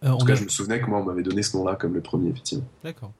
[0.05, 2.01] en tout cas, je me souvenais que moi, on m'avait donné ce nom-là comme le
[2.01, 2.65] premier, effectivement.
[2.85, 3.13] D'accord.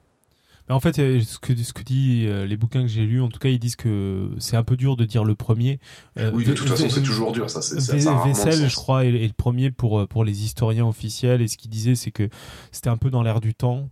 [0.69, 3.21] Mais en fait, euh, ce que, ce que dit euh, les bouquins que j'ai lus,
[3.21, 5.79] en tout cas, ils disent que c'est un peu dur de dire le premier.
[6.17, 7.61] Euh, oui, de toute façon, c'est toujours dur, ça.
[7.61, 11.41] C'est, Vessel, je crois, est, le premier pour, pour les historiens officiels.
[11.41, 12.29] Et ce qu'il disait, c'est que
[12.71, 13.89] c'était un peu dans l'air du temps.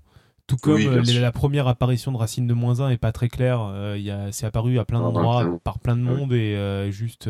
[0.49, 3.71] Tout comme la première apparition de Racine de moins 1 est pas très claire.
[3.95, 7.29] Il c'est apparu à plein d'endroits, par plein de ah monde, et juste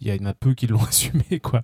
[0.00, 1.62] il y en a peu qui l'ont assumé quoi.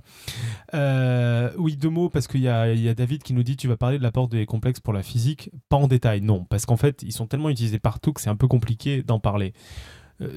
[0.74, 3.98] Euh, oui, deux mots parce qu'il y, a, David qui nous dit tu vas parler
[3.98, 7.12] de l'apport des complexes pour la physique, pas en détail, non, parce qu'en fait ils
[7.12, 9.52] sont tellement utilisés partout que c'est un peu compliqué d'en parler.
[10.20, 10.28] Euh,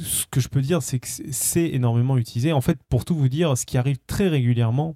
[0.00, 2.52] ce que je peux dire, c'est que c'est énormément utilisé.
[2.52, 4.94] En fait, pour tout vous dire, ce qui arrive très régulièrement,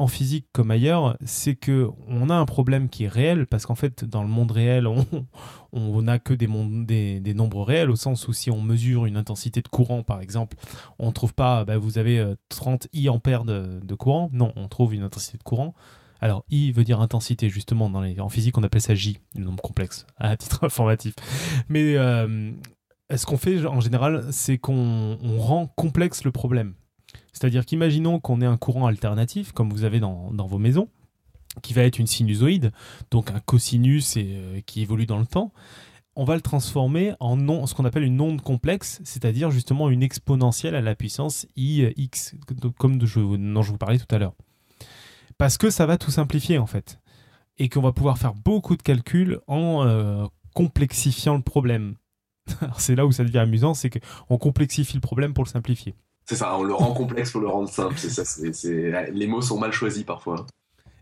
[0.00, 3.74] en physique comme ailleurs, c'est que on a un problème qui est réel parce qu'en
[3.74, 4.88] fait, dans le monde réel,
[5.72, 9.60] on n'a que des, des, nombres réels au sens où si on mesure une intensité
[9.60, 10.56] de courant, par exemple,
[10.98, 14.30] on ne trouve pas, bah, vous avez 30 euh, i ampères de, courant.
[14.32, 15.74] Non, on trouve une intensité de courant.
[16.22, 17.90] Alors, I veut dire intensité, justement.
[17.90, 18.20] Dans les...
[18.20, 21.14] En physique, on appelle ça J, un nombre complexe, à titre informatif.
[21.68, 22.52] Mais euh,
[23.14, 26.72] ce qu'on fait en général, c'est qu'on rend complexe le problème.
[27.32, 30.88] C'est-à-dire qu'imaginons qu'on ait un courant alternatif, comme vous avez dans, vos maisons,
[31.62, 32.72] qui va être une sinusoïde,
[33.10, 35.52] donc un cosinus et, euh, qui évolue dans le temps.
[36.16, 40.74] On va le transformer en ce qu'on appelle une onde complexe, c'est-à-dire justement une exponentielle
[40.74, 42.34] à la puissance ix,
[42.78, 44.34] comme je, dont je vous parlais tout à l'heure.
[45.38, 46.98] Parce que ça va tout simplifier en fait.
[47.58, 51.94] Et qu'on va pouvoir faire beaucoup de calculs en euh, complexifiant le problème.
[52.76, 55.94] c'est là où ça devient amusant, c'est qu'on complexifie le problème pour le simplifier.
[56.30, 57.98] C'est ça, on le rend complexe pour le rendre simple.
[57.98, 58.22] Ça,
[59.10, 60.46] Les mots sont mal choisis parfois.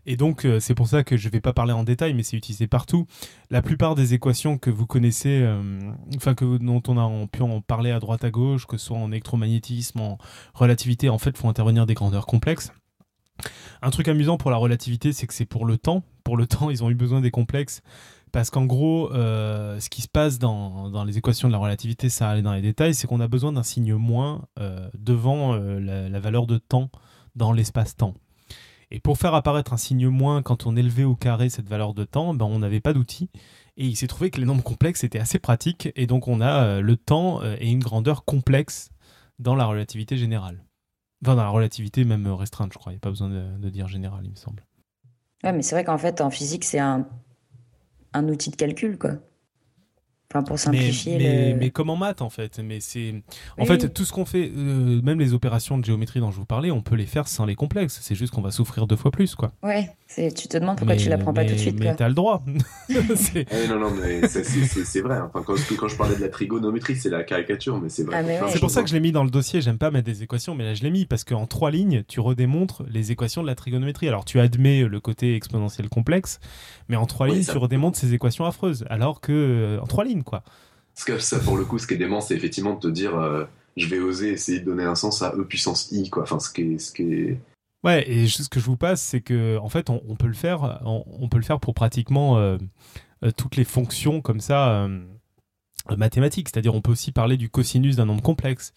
[0.07, 2.23] Et donc, euh, c'est pour ça que je ne vais pas parler en détail, mais
[2.23, 3.05] c'est utilisé partout.
[3.51, 5.61] La plupart des équations que vous connaissez, euh,
[6.15, 8.97] enfin, que, dont on a pu en parler à droite à gauche, que ce soit
[8.97, 10.17] en électromagnétisme, en
[10.55, 12.71] relativité, en fait, font intervenir des grandeurs complexes.
[13.83, 16.01] Un truc amusant pour la relativité, c'est que c'est pour le temps.
[16.23, 17.83] Pour le temps, ils ont eu besoin des complexes
[18.31, 22.29] parce qu'en gros, euh, ce qui se passe dans, les équations de la relativité, ça
[22.29, 26.19] aller dans les détails, c'est qu'on a besoin d'un signe moins euh, devant euh, la,
[26.19, 26.89] valeur de temps
[27.35, 28.13] dans l'espace-temps.
[28.91, 32.03] Et pour faire apparaître un signe moins quand on élevait au carré cette valeur de
[32.05, 33.29] temps, ben, on n'avait pas d'outil.
[33.77, 35.89] Et il s'est trouvé que les nombres complexes étaient assez pratiques.
[35.95, 38.89] Et donc on a le temps et une grandeur complexe
[39.37, 40.65] dans la relativité générale.
[41.23, 42.91] Enfin, dans la relativité même restreinte, je crois.
[42.91, 44.65] Il n'y a pas besoin de, de dire générale, il me semble.
[45.43, 47.07] Ouais, mais c'est vrai qu'en fait, en physique, c'est un
[48.13, 49.11] un outil de calcul, quoi.
[50.31, 51.17] Enfin, pour simplifier.
[51.17, 52.59] Mais, mais, comme en maths, en fait.
[52.63, 53.15] Mais c'est.
[53.57, 56.45] En fait, tout ce qu'on fait, euh, même les opérations de géométrie dont je vous
[56.45, 57.99] parlais, on peut les faire sans les complexes.
[58.03, 59.51] C'est juste qu'on va souffrir deux fois plus, quoi.
[59.63, 61.79] Ouais, tu te demandes pourquoi tu l'apprends pas tout de suite.
[61.79, 62.43] Mais t'as le droit.
[63.35, 65.19] Eh, non, non, mais c'est vrai.
[65.19, 68.39] Enfin, quand, quand, je parlais de la trigonométrie, c'est la caricature, mais c'est vrai.
[68.41, 69.61] Ah, c'est pour ça que je l'ai mis dans le dossier.
[69.61, 72.19] J'aime pas mettre des équations, mais là, je l'ai mis parce qu'en trois lignes, tu
[72.19, 74.07] redémontres les équations de la trigonométrie.
[74.07, 76.39] Alors, tu admets le côté exponentiel complexe,
[76.87, 78.85] mais en trois lignes, tu redémontres ces équations affreuses.
[78.89, 80.43] Alors que, euh, en trois lignes, quoi.
[80.95, 83.17] Parce que ça, pour le coup, ce qui est dément, c'est effectivement de te dire,
[83.17, 83.45] euh,
[83.77, 86.23] je vais oser essayer de donner un sens à E puissance I, quoi.
[86.23, 87.39] Enfin, ce qui est, ce qui est...
[87.83, 90.81] Ouais, et ce que je vous passe, c'est que en fait, on, peut le faire,
[90.85, 92.57] on, peut le faire pour pratiquement euh,
[93.23, 94.89] euh, toutes les fonctions comme ça
[95.95, 96.49] mathématiques.
[96.49, 98.73] C'est-à-dire, on peut aussi parler du cosinus d'un nombre complexe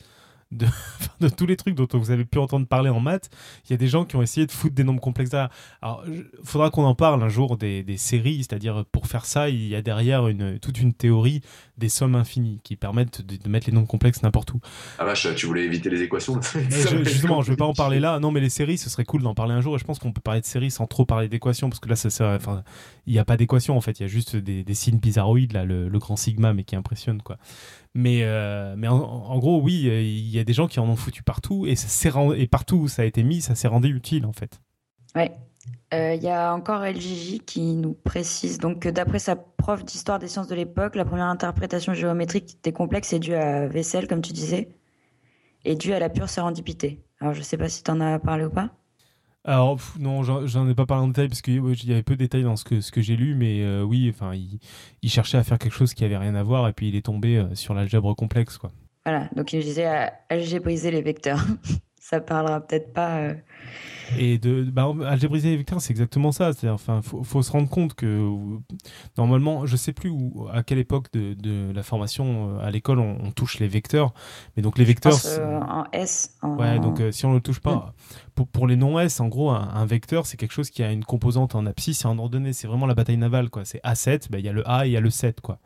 [1.20, 3.30] de, tous les trucs dont vous avez pu entendre parler en maths,
[3.66, 5.50] il y a des gens qui ont essayé de foutre des nombres complexes derrière.
[5.80, 9.66] Alors, il faudra qu'on en parle un jour des, séries, c'est-à-dire pour faire ça, il
[9.66, 11.40] y a derrière une, toute une théorie
[11.78, 14.60] des sommes infinies qui permettent de, mettre les nombres complexes n'importe où.
[14.98, 16.40] Ah vache, tu voulais éviter les équations
[17.02, 18.18] Justement, je vais pas en parler là.
[18.20, 20.12] Non, mais les séries, ce serait cool d'en parler un jour et je pense qu'on
[20.12, 22.62] peut parler de séries sans trop parler d'équations parce que là, ça, enfin,
[23.06, 25.64] il n'y a pas d'équation en fait, il y a juste des, signes bizarroïdes, là,
[25.64, 27.36] le, le, grand sigma, mais qui impressionne quoi.
[27.94, 31.22] Mais, euh, en, gros, oui, euh, il y a des gens qui en ont foutu
[31.22, 34.60] partout et, partout où ça a été mis, ça s'est rendu utile en fait.
[35.14, 35.32] Ouais.
[35.92, 40.18] Euh, il y a encore LGJ qui nous précise donc que d'après sa prof d'histoire
[40.18, 44.22] des sciences de l'époque, la première interprétation géométrique des complexes est due à Vessel, comme
[44.22, 44.70] tu disais,
[45.64, 47.04] et due à la pure sérendipité.
[47.20, 48.70] Alors je ne sais pas si tu en as parlé ou pas.
[49.44, 52.44] Alors non, j'en ai pas parlé en détail parce qu'il y avait peu de détails
[52.44, 55.94] dans ce que, j'ai lu, mais euh, oui, enfin, il, cherchait à faire quelque chose
[55.94, 58.70] qui avait rien à voir et puis il est tombé euh, sur l'algèbre complexe, quoi.
[59.04, 61.44] Voilà, donc il disait à algébriser les vecteurs.
[62.00, 63.30] Ça parlera peut-être pas.
[64.12, 66.52] Euh, et de bah, algébriser les vecteurs, c'est exactement ça.
[66.52, 68.30] C'est enfin, faut, faut, se rendre compte que
[69.16, 73.30] normalement, je sais plus où, à quelle époque de, de la formation à l'école on,
[73.32, 74.12] touche les vecteurs,
[74.56, 75.18] mais donc les vecteurs.
[75.40, 76.36] en S.
[76.42, 77.94] Ouais, donc si on ne le touche pas,
[78.34, 81.54] pour, pour, les non-S, en gros, un, vecteur, c'est quelque chose qui a une composante
[81.54, 82.52] en abscisse et en ordonnée.
[82.52, 83.64] C'est vraiment la bataille navale, quoi.
[83.64, 85.58] C'est A7, bah, il y a le A et il y a le 7, quoi.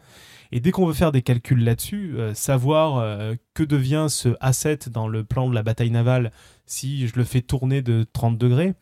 [0.52, 4.78] Et dès qu'on veut faire des calculs là-dessus, euh, savoir euh, que devient ce asset
[4.90, 6.32] dans le plan de la bataille navale
[6.66, 8.74] si je le fais tourner de 30 degrés,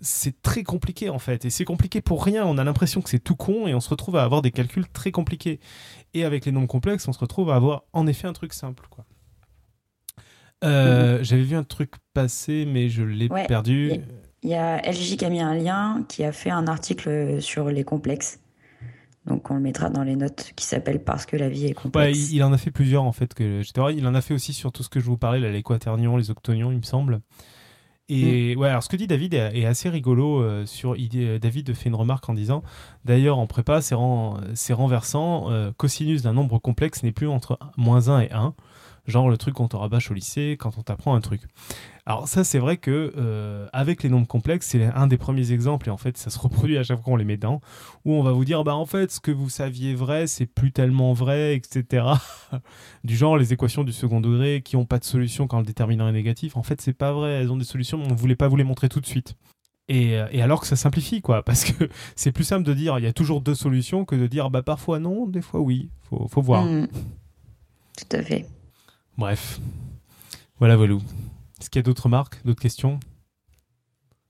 [0.00, 1.44] c'est très compliqué en fait.
[1.44, 2.44] Et c'est compliqué pour rien.
[2.44, 4.88] On a l'impression que c'est tout con et on se retrouve à avoir des calculs
[4.88, 5.60] très compliqués.
[6.14, 8.86] Et avec les nombres complexes, on se retrouve à avoir en effet un truc simple.
[8.90, 9.04] Quoi.
[10.64, 13.92] Euh, j'avais vu un truc passer, mais je l'ai perdu.
[14.42, 17.68] Il y a LJ qui a mis un lien, qui a fait un article sur
[17.68, 18.40] les complexes.
[19.26, 22.30] Donc on le mettra dans les notes qui s'appelle Parce que la vie est complexe.
[22.32, 23.34] il, en a fait plusieurs en fait.
[23.34, 23.62] Que
[23.92, 26.30] Il en a fait aussi sur tout ce que je vous parlais, les quaternions, les
[26.30, 27.20] octonions, il me semble.
[28.08, 28.58] Et mm.
[28.58, 30.42] ouais, alors ce que dit David est, assez rigolo.
[30.42, 30.96] Euh, sur,
[31.40, 32.62] David fait une remarque en disant
[33.04, 35.50] D'ailleurs, en prépa, c'est renversant.
[35.50, 38.54] Euh, cosinus d'un nombre complexe n'est plus entre moins 1 et 1
[39.06, 41.42] genre le truc qu'on te rabâche au lycée quand on t'apprend un truc.
[42.06, 45.88] Alors ça c'est vrai que euh, avec les nombres complexes c'est un des premiers exemples
[45.88, 47.60] et en fait ça se reproduit à chaque fois qu'on les met dedans
[48.04, 50.72] où on va vous dire bah en fait ce que vous saviez vrai c'est plus
[50.72, 52.06] tellement vrai etc.
[53.04, 56.08] du genre les équations du second degré qui ont pas de solution quand le déterminant
[56.08, 58.48] est négatif en fait c'est pas vrai elles ont des solutions mais on voulait pas
[58.48, 59.34] vous les montrer tout de suite.
[59.90, 63.04] Et, euh, alors que ça simplifie, quoi, parce que c'est plus simple de dire il
[63.04, 66.28] y a toujours deux solutions que de dire bah parfois non, des fois oui, faut,
[66.28, 66.64] faut voir.
[66.64, 66.86] Mmh.
[67.98, 68.46] Tout à fait.
[69.18, 69.60] Bref.
[70.58, 70.96] Voilà, voilà.
[71.60, 72.98] Est-ce qu'il y a d'autres marques, d'autres questions?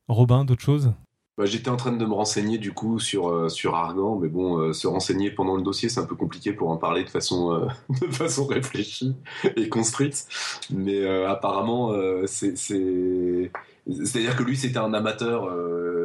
[0.09, 0.93] Robin, d'autres choses?
[1.39, 4.59] Bah, J'étais en train de me renseigner du coup sur, euh, sur Argan, mais bon,
[4.59, 7.53] euh, se renseigner pendant le dossier, c'est un peu compliqué pour en parler de façon,
[7.53, 7.66] euh,
[8.01, 9.14] de façon réfléchie
[9.57, 10.26] et construite.
[10.70, 11.95] Mais apparemment,
[12.26, 12.57] c'est.
[12.57, 15.51] C'est-à-dire que lui, c'était un amateur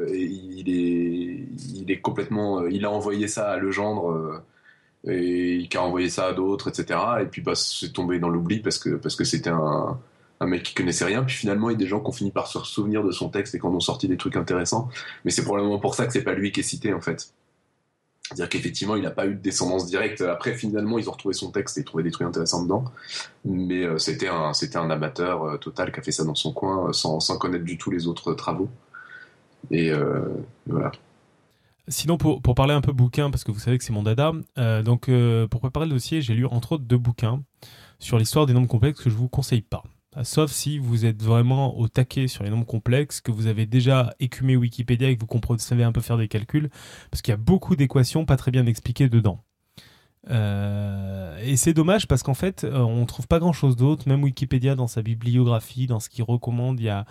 [0.08, 2.66] et il est, il est complètement.
[2.68, 4.42] Il a envoyé ça à Legendre
[5.08, 7.00] et qui a envoyé ça à d'autres, etc.
[7.22, 10.00] Et puis bah, c'est tombé dans l'oubli parce que parce que c'était un,
[10.40, 11.24] un, mec qui connaissait rien.
[11.24, 13.30] Puis finalement, il y a des gens qui ont fini par se souvenir de son
[13.30, 14.90] texte et qui en ont sorti des trucs intéressants.
[15.24, 17.34] Mais c'est probablement pour ça que c'est pas lui qui est cité en fait.
[18.28, 20.22] C'est-à-dire qu'effectivement, il n'a pas eu de descendance directe.
[20.22, 22.86] Après, finalement, ils ont retrouvé son texte et trouvé des trucs intéressants dedans.
[23.44, 26.94] Mais euh, c'était un, amateur euh, total qui a fait ça dans son coin, euh,
[26.94, 28.68] sans, sans connaître du tout les autres travaux.
[29.70, 29.92] Et
[30.68, 30.92] voilà.
[31.88, 34.32] Sinon, pour, parler un peu bouquin, parce que vous savez que c'est mon dada,
[34.84, 35.10] donc
[35.50, 37.42] pour préparer le dossier, j'ai lu entre autres deux bouquins
[37.98, 39.84] sur l'histoire des nombres complexes que je vous conseille pas.
[40.18, 43.66] Euh, sauf si vous êtes vraiment au taquet sur les nombres complexes, que vous avez
[43.66, 46.70] déjà écumé Wikipédia et que vous savez un peu faire des calculs,
[47.12, 49.44] parce qu'il y a beaucoup d'équations pas très bien expliquées dedans.
[50.32, 54.08] Euh, et c'est dommage parce qu'en fait, euh, on trouve pas grand chose d'autre.
[54.08, 57.06] Même Wikipédia, dans sa bibliographie, dans ce qu'il recommande, il n'y a,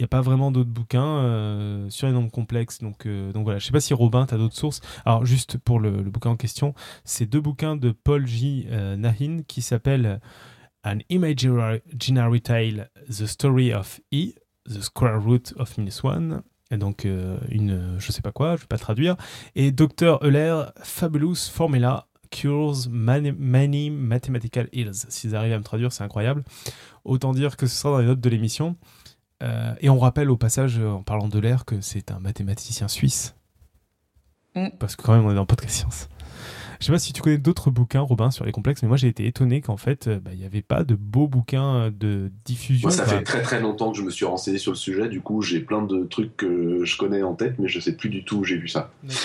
[0.00, 2.80] a pas vraiment d'autres bouquins euh, sur les nombres complexes.
[2.80, 4.80] Donc, voilà, je sais pas si Robin, tu as d'autres sources.
[5.04, 8.66] Alors, juste pour le, bouquin en question, c'est deux bouquins de Paul J.
[8.70, 10.20] Nahin qui s'appellent
[10.88, 14.32] An Imaginary Tale, The Story of E,
[14.64, 16.42] The Square Root of Minus One.
[16.70, 19.16] Et donc, une, je sais pas quoi, je vais pas traduire.
[19.54, 20.18] Et Dr.
[20.22, 25.06] Euler, Fabulous Formula Cures Many, Mathematical Ills.
[25.08, 26.44] S'ils arrivent à me traduire, c'est incroyable.
[27.04, 28.76] Autant dire que ce sera dans les notes de l'émission.
[29.42, 33.34] Euh, et on rappelle au passage, en parlant de l'air, que c'est un mathématicien suisse.
[34.54, 34.68] Mm.
[34.78, 36.08] Parce que quand même, on est dans podcast science.
[36.80, 39.08] Je sais pas si tu connais d'autres bouquins, Robin, sur les complexes, mais moi j'ai
[39.08, 42.88] été étonné qu'en fait, euh, bah, il n'y avait pas de beaux bouquins de diffusion.
[42.88, 45.20] Moi, ça fait très très longtemps que je me suis renseigné sur le sujet, du
[45.20, 48.24] coup j'ai plein de trucs que je connais en tête, mais je sais plus du
[48.24, 48.90] tout où j'ai vu ça.
[49.02, 49.18] D'accord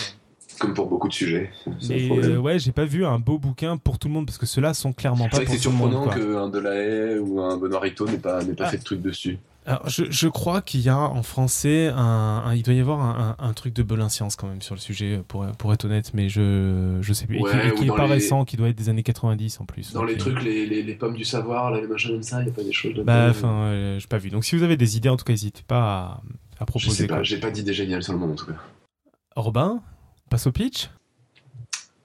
[0.59, 1.51] comme pour beaucoup de sujets.
[1.89, 4.45] Mais euh, ouais, j'ai pas vu un beau bouquin pour tout le monde parce que
[4.45, 8.45] ceux-là sont clairement pas pour C'est surprenant qu'un Delahaye ou un Benoît n'ait pas, pas
[8.59, 8.69] ah.
[8.69, 9.37] fait de truc dessus.
[9.65, 13.35] Alors, je, je crois qu'il y a en français un, il doit y avoir un,
[13.39, 16.27] un, truc de Belin Science quand même sur le sujet pour, pour être honnête, mais
[16.27, 17.37] je je sais plus.
[17.37, 19.93] et qui, est pas récent, qui doit être des années 90 en plus.
[19.93, 22.45] Dans les trucs, les, les, les, pommes du savoir, là, les machins comme ça, il
[22.45, 22.95] n'y a pas des choses.
[23.05, 24.29] Bah, enfin, j'ai pas vu.
[24.29, 26.21] Donc, si vous avez des idées, en tout cas, n'hésitez pas à,
[26.59, 26.91] à proposer.
[26.91, 28.57] Je sais pas, j'ai pas d'idée géniale sur le moment en tout cas.
[29.35, 29.81] Robin,
[30.29, 30.89] passe au pitch.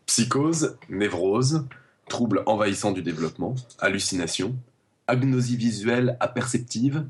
[0.07, 1.67] Psychose, névrose,
[2.09, 4.57] troubles envahissants du développement, hallucination,
[5.07, 7.07] agnosie visuelle aperceptive.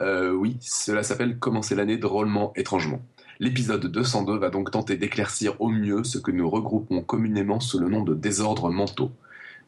[0.00, 3.00] Euh, oui, cela s'appelle commencer l'année drôlement étrangement.
[3.40, 7.88] L'épisode 202 va donc tenter d'éclaircir au mieux ce que nous regroupons communément sous le
[7.88, 9.12] nom de désordres mentaux.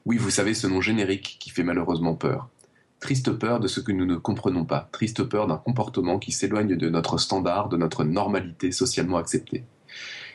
[0.07, 2.49] Oui, vous savez ce nom générique qui fait malheureusement peur.
[3.01, 6.77] Triste peur de ce que nous ne comprenons pas, triste peur d'un comportement qui s'éloigne
[6.77, 9.65] de notre standard, de notre normalité socialement acceptée.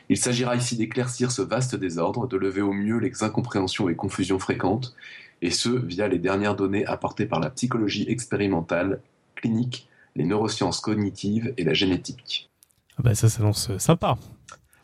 [0.08, 4.38] Il s'agira ici d'éclaircir ce vaste désordre, de lever au mieux les incompréhensions et confusions
[4.38, 4.94] fréquentes,
[5.42, 9.00] et ce, via les dernières données apportées par la psychologie expérimentale,
[9.36, 12.50] clinique, les neurosciences cognitives et la génétique.
[12.98, 14.18] Ah bah ça s'annonce sympa.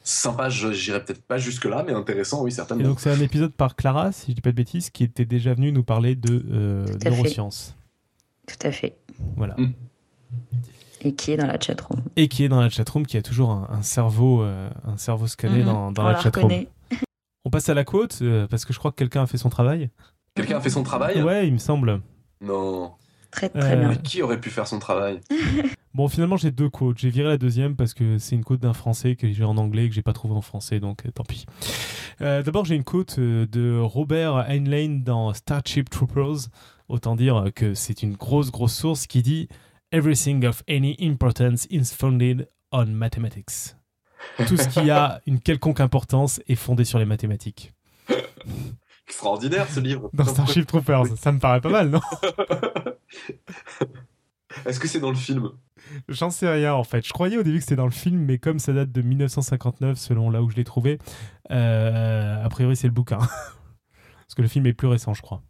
[0.05, 2.83] Sympa, j'irai peut-être pas jusque-là, mais intéressant, oui, certainement.
[2.83, 5.25] Et donc c'est un épisode par Clara, si je dis pas de bêtises, qui était
[5.25, 7.77] déjà venue nous parler de euh, neurosciences.
[8.47, 8.97] Tout à fait.
[9.37, 9.55] Voilà.
[9.57, 9.73] Mm.
[11.03, 12.03] Et qui est dans la chatroom.
[12.17, 15.59] Et qui est dans la chatroom, qui a toujours un, cerveau, un cerveau euh, scanné
[15.59, 15.65] mhm.
[15.65, 16.51] dans, dans la chatroom.
[17.45, 19.49] On passe à la quote, euh, parce que je crois que quelqu'un a fait son
[19.51, 19.91] travail.
[20.35, 22.01] Quelqu'un a fait son travail Ouais, il me semble.
[22.41, 22.93] Non.
[23.33, 23.89] Très très Euh, bien.
[23.89, 25.21] Mais qui aurait pu faire son travail?
[25.95, 26.97] Bon, finalement, j'ai deux quotes.
[26.97, 29.85] J'ai viré la deuxième parce que c'est une quote d'un français que j'ai en anglais
[29.85, 31.45] et que j'ai pas trouvé en français, donc euh, tant pis.
[32.23, 36.49] Euh, D'abord, j'ai une quote euh, de Robert Heinlein dans Starship Troopers.
[36.89, 39.49] Autant dire que c'est une grosse, grosse source qui dit
[39.93, 43.77] Everything of any importance is founded on mathematics.
[44.47, 47.75] Tout ce qui a une quelconque importance est fondé sur les mathématiques.
[49.09, 50.11] Extraordinaire ce livre.
[50.13, 52.01] Dans Starship Troopers, ça me paraît pas mal, non
[54.67, 55.51] Est-ce que c'est dans le film?
[56.09, 57.07] J'en sais rien en fait.
[57.07, 59.99] Je croyais au début que c'était dans le film, mais comme ça date de 1959,
[59.99, 60.99] selon là où je l'ai trouvé,
[61.51, 63.19] euh, a priori c'est le bouquin.
[63.19, 65.43] Parce que le film est plus récent, je crois.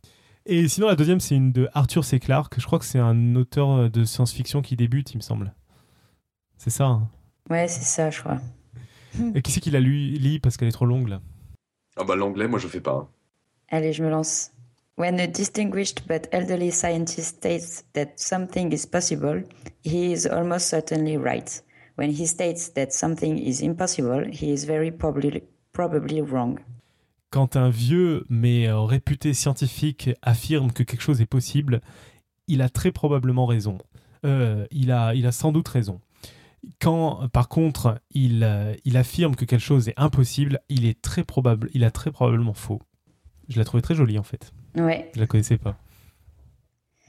[0.45, 2.19] Et sinon, la deuxième, c'est une de Arthur C.
[2.19, 2.55] Clarke.
[2.59, 5.55] Je crois que c'est un auteur de science-fiction qui débute, il me semble.
[6.57, 6.87] C'est ça.
[6.87, 7.09] hein?
[7.49, 8.41] Ouais, c'est ça, je crois.
[9.35, 11.21] Et qui c'est qui la lu, lit parce qu'elle est trop longue là?
[11.97, 13.09] Ah bah l'anglais, moi je fais pas.
[13.73, 14.51] Allez, je me lance.
[14.99, 19.43] When a distinguished but elderly scientist states that something is possible,
[19.83, 21.63] he is almost certainly right.
[21.97, 26.59] When he states that something is impossible, he is very probably, wrong.
[27.31, 31.81] Quand un vieux mais euh, réputé scientifique affirme que quelque chose est possible,
[32.49, 33.79] il a très probablement raison.
[34.27, 35.99] Euh, il, a, sans doute raison.
[36.79, 40.95] Quand, par contre, il, euh, affirme que quelque chose est impossible, il a
[41.91, 42.83] très probablement faux.
[43.49, 44.53] Je la trouvais très jolie en fait.
[44.77, 45.77] Ouais, Je la connaissais pas.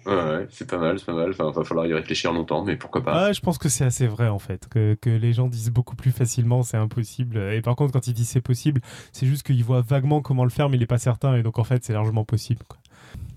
[0.06, 1.30] Ouais, ouais, c'est pas mal, c'est pas mal.
[1.30, 3.28] Enfin, va falloir y réfléchir longtemps, mais pourquoi pas.
[3.28, 5.96] Ah, je pense que c'est assez vrai en fait, que, que les gens disent beaucoup
[5.96, 7.38] plus facilement c'est impossible.
[7.54, 8.82] Et par contre, quand ils disent c'est possible,
[9.14, 11.36] c'est juste qu'ils voient vaguement comment le faire, mais il n'est pas certain.
[11.38, 12.64] Et donc en fait, c'est largement possible.
[12.68, 12.80] quoi.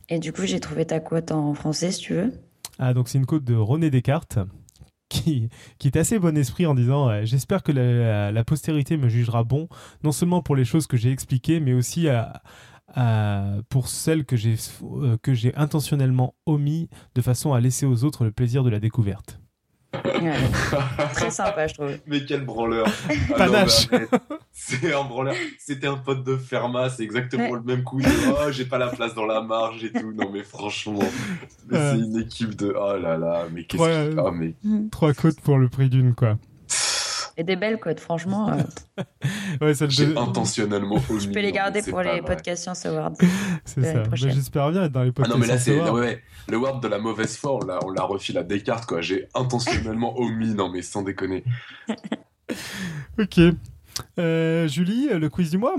[0.08, 2.32] et du coup, j'ai trouvé ta quote en français, si tu veux.
[2.80, 4.40] Ah, donc c'est une quote de René Descartes
[5.08, 9.08] qui, qui est assez bon esprit en disant euh, J'espère que la, la postérité me
[9.08, 9.68] jugera bon,
[10.02, 12.42] non seulement pour les choses que j'ai expliquées, mais aussi à-
[12.94, 18.04] à- pour celles que j'ai euh, que j'ai intentionnellement omis de façon à laisser aux
[18.04, 19.40] autres le plaisir de la découverte.
[20.04, 20.34] Ouais.
[21.14, 21.90] Très sympa, je trouve.
[22.06, 22.86] Mais quel branleur
[23.30, 23.88] Ah Panache.
[24.52, 25.34] C'est un branleur.
[25.58, 27.58] C'était un pote de Fermat, c'est exactement Ouais.
[27.58, 28.00] le même coup.
[28.00, 30.12] de, Oh, j'ai pas la place dans la marge et tout.
[30.12, 30.98] Non, mais franchement,
[31.68, 31.92] mais Euh.
[31.94, 32.74] c'est une équipe de.
[32.78, 34.16] Oh là là, mais qu'est-ce que.
[34.18, 34.54] Ah, mais.
[34.90, 36.36] Trois quotes pour le prix d'une, quoi.
[37.38, 38.50] Et des belles quotes, franchement.
[38.50, 39.02] euh,
[39.60, 40.16] Ouais, celle J'ai de...
[40.16, 41.20] intentionnellement omis.
[41.26, 42.22] tu peux les garder pour les vrai.
[42.22, 43.12] podcasts Science Awards.
[43.64, 44.02] C'est ça.
[44.04, 44.08] Bah.
[44.14, 45.34] J'espère bien être dans les Ah podcasts.
[45.34, 45.76] non, mais là, c'est.
[45.76, 45.94] savoir.
[45.94, 46.22] ouais, ouais.
[46.48, 49.00] Le word de la mauvaise foi, on l'a, on l'a refilé à Descartes, quoi.
[49.02, 50.54] J'ai intentionnellement omis.
[50.54, 51.44] Non, mais sans déconner.
[53.18, 53.40] Ok.
[54.18, 55.74] Euh, Julie, le quiz du mois?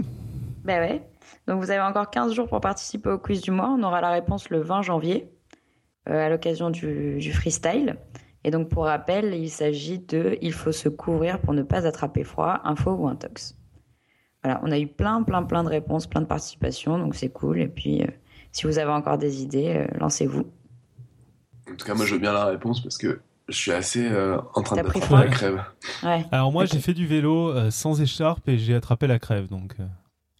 [0.63, 1.01] Ben ouais.
[1.47, 3.69] Donc vous avez encore 15 jours pour participer au quiz du mois.
[3.77, 5.29] On aura la réponse le 20 janvier
[6.09, 7.95] euh, à l'occasion du, du freestyle.
[8.47, 12.23] Et donc pour rappel, il s'agit de il faut se couvrir pour ne pas attraper
[12.23, 13.57] froid, info ou intox.
[14.41, 17.59] Voilà, on a eu plein, plein, plein de réponses, plein de participations, donc c'est cool.
[17.59, 18.07] Et puis euh,
[18.53, 20.45] si vous avez encore des idées, euh, lancez-vous.
[21.69, 23.19] En tout cas, moi, je veux bien la réponse parce que
[23.49, 25.61] je suis assez euh, en train pris la crève.
[26.03, 26.25] Ouais.
[26.31, 29.47] Alors moi, j'ai fait du vélo euh, sans écharpe et j'ai attrapé la crève.
[29.49, 29.85] Donc, euh,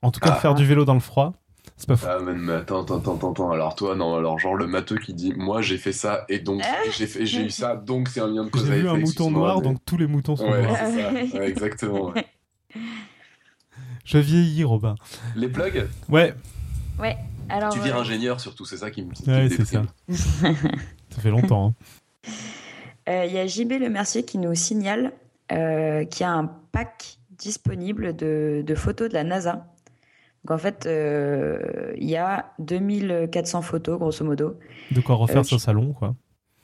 [0.02, 0.36] en tout cas, Ah.
[0.36, 1.34] faire du vélo dans le froid,
[1.78, 2.06] c'est pas fou.
[2.10, 3.52] Ah, mais, mais attends, attends, attends, attends, attends.
[3.52, 6.62] Alors, toi, non, alors, genre, le matheux qui dit, moi, j'ai fait ça, et donc,
[6.66, 6.76] Ah.
[6.92, 8.98] j'ai j'ai eu ça, donc, c'est un lien de cause J'ai à vu effet, un
[9.00, 10.76] mouton noir, mais- donc tous les moutons sont Ouais, noirs.
[10.80, 11.02] c'est
[11.32, 11.38] ça.
[11.40, 12.10] Ouais, exactement.
[12.10, 12.26] ouais.
[14.06, 14.96] Je vieillis, Robin.
[15.36, 15.88] Les plugs?
[16.10, 16.34] Ouais.
[17.50, 19.10] Alors, Tu vires euh, ingénieur, surtout, c'est ça qui me.
[19.28, 19.84] Ouais, c'est ça.
[20.10, 21.74] Ça fait longtemps.
[22.28, 22.30] hein.
[23.10, 25.14] Euh, Il y a JB Le Mercier qui nous signale
[25.54, 29.66] euh, qu'il y a un pack disponible de, de photos de la NASA.
[30.48, 31.60] Donc en fait, euh,
[31.98, 34.58] il y a 2400 photos, grosso modo.
[34.92, 36.16] De quoi refaire Euh, son salon, quoi.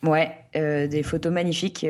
[0.04, 1.86] Ouais, euh, des photos magnifiques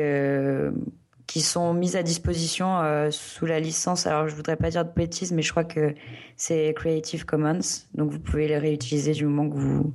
[1.26, 4.08] qui sont mises à disposition euh, sous la licence.
[4.08, 5.94] Alors je voudrais pas dire de bêtises, mais je crois que
[6.36, 7.60] c'est Creative Commons.
[7.94, 9.92] Donc vous pouvez les réutiliser du moment que vous,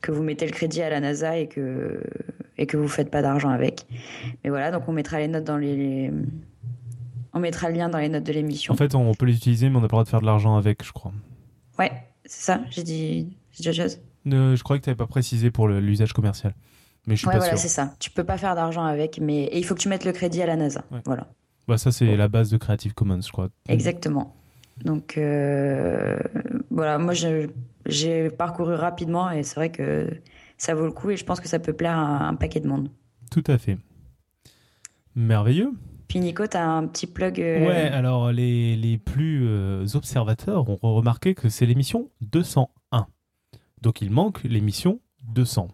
[0.00, 2.00] que vous mettez le crédit à la NASA et que,
[2.56, 3.86] et que vous faites pas d'argent avec.
[4.42, 6.10] Mais voilà, donc on mettra les notes dans les.
[7.34, 8.72] On mettra le lien dans les notes de l'émission.
[8.72, 10.26] En fait, on peut les utiliser, mais on n'a pas le droit de faire de
[10.26, 11.12] l'argent avec, je crois.
[11.78, 11.90] Ouais,
[12.24, 13.98] c'est ça, j'ai dit, j'ai dit chose.
[14.32, 16.54] Euh, je croyais que tu n'avais pas précisé pour l'usage commercial.
[17.06, 17.94] Mais je suis Ouais, pas voilà, c'est ça.
[17.98, 20.40] Tu peux pas faire d'argent avec, mais et il faut que tu mettes le crédit
[20.40, 20.84] à la NASA.
[20.90, 21.00] Ouais.
[21.04, 21.26] Voilà.
[21.68, 23.48] Bah, ça, c'est la base de Creative Commons, je crois.
[23.68, 24.34] Exactement.
[24.82, 26.18] Donc euh,
[26.70, 27.14] voilà, moi
[27.86, 30.08] j'ai parcouru rapidement et c'est vrai que
[30.58, 32.66] ça vaut le coup et je pense que ça peut plaire à un paquet de
[32.66, 32.88] monde.
[33.30, 33.78] Tout à fait.
[35.14, 35.72] Merveilleux.
[36.08, 37.40] Puis Nico, t'as un petit plug.
[37.40, 43.06] euh, Ouais, alors les, plus euh, observateurs ont remarqué que c'est l'émission 201.
[43.80, 45.00] Donc il manque l'émission
[45.34, 45.68] 200.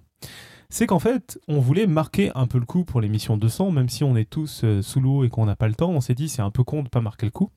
[0.72, 4.04] C'est qu'en fait, on voulait marquer un peu le coup pour l'émission 200, même si
[4.04, 5.90] on est tous euh, sous l'eau et qu'on n'a pas le temps.
[5.90, 7.50] On s'est dit, c'est un peu con de pas marquer le coup.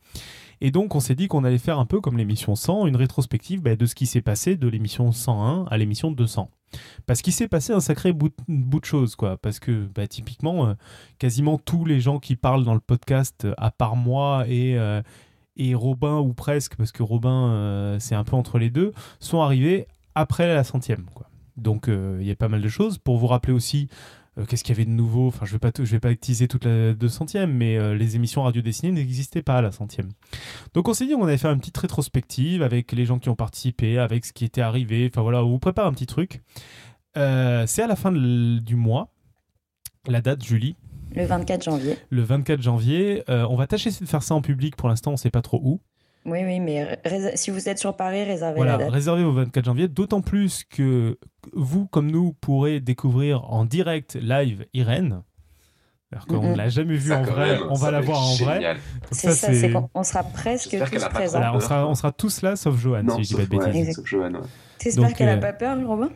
[0.61, 3.61] Et donc, on s'est dit qu'on allait faire un peu comme l'émission 100, une rétrospective
[3.61, 6.49] bah, de ce qui s'est passé de l'émission 101 à l'émission 200.
[7.05, 9.38] Parce qu'il s'est passé un sacré bout, de choses, quoi.
[9.38, 10.74] Parce que, bah, typiquement, euh,
[11.19, 15.01] quasiment tous les gens qui parlent dans le podcast, à part moi et, euh,
[15.57, 19.41] et Robin, ou presque, parce que Robin, euh, c'est un peu entre les deux, sont
[19.41, 21.28] arrivés après la centième, quoi.
[21.55, 22.97] Donc, il y a pas mal de choses.
[22.97, 23.88] Pour vous rappeler aussi,
[24.38, 25.27] euh, qu'est-ce qu'il y avait de nouveau?
[25.27, 28.43] Enfin, je vais pas, je vais pas utiliser toute la 200e, mais euh, les émissions
[28.43, 30.09] radio dessinées n'existaient pas à la centième.
[30.73, 33.36] Donc, on s'est dit qu'on allait faire une petite rétrospective avec les gens qui ont
[33.36, 35.09] participé, avec ce qui était arrivé.
[35.11, 36.41] Enfin voilà, on vous prépare un petit truc.
[37.15, 39.13] Euh, c'est à la fin du mois.
[40.07, 40.75] La date, Julie?
[41.15, 41.97] Le 24 janvier.
[42.09, 43.23] Le 24 janvier.
[43.27, 44.75] on va tâcher de faire ça en public.
[44.75, 45.79] Pour l'instant, on sait pas trop où.
[46.26, 46.99] Oui, oui, mais
[47.36, 48.89] si vous êtes sur Paris, réservez voilà, la date.
[48.91, 51.17] réservez au 24 janvier, d'autant plus que
[51.51, 55.24] vous, comme nous, pourrez découvrir en direct live Irène.
[56.14, 58.78] Alors qu'on ne l'a jamais vue en vrai, on va la voir en vrai.
[59.11, 61.41] C'est ça, c'est qu'on sera presque tous présents.
[61.55, 63.95] on, sera, on sera tous là, sauf Johan, si je dis pas de bêtises.
[63.95, 64.32] sauf Johan,
[64.78, 66.09] T'espères qu'elle n'a euh, pas peur, Robin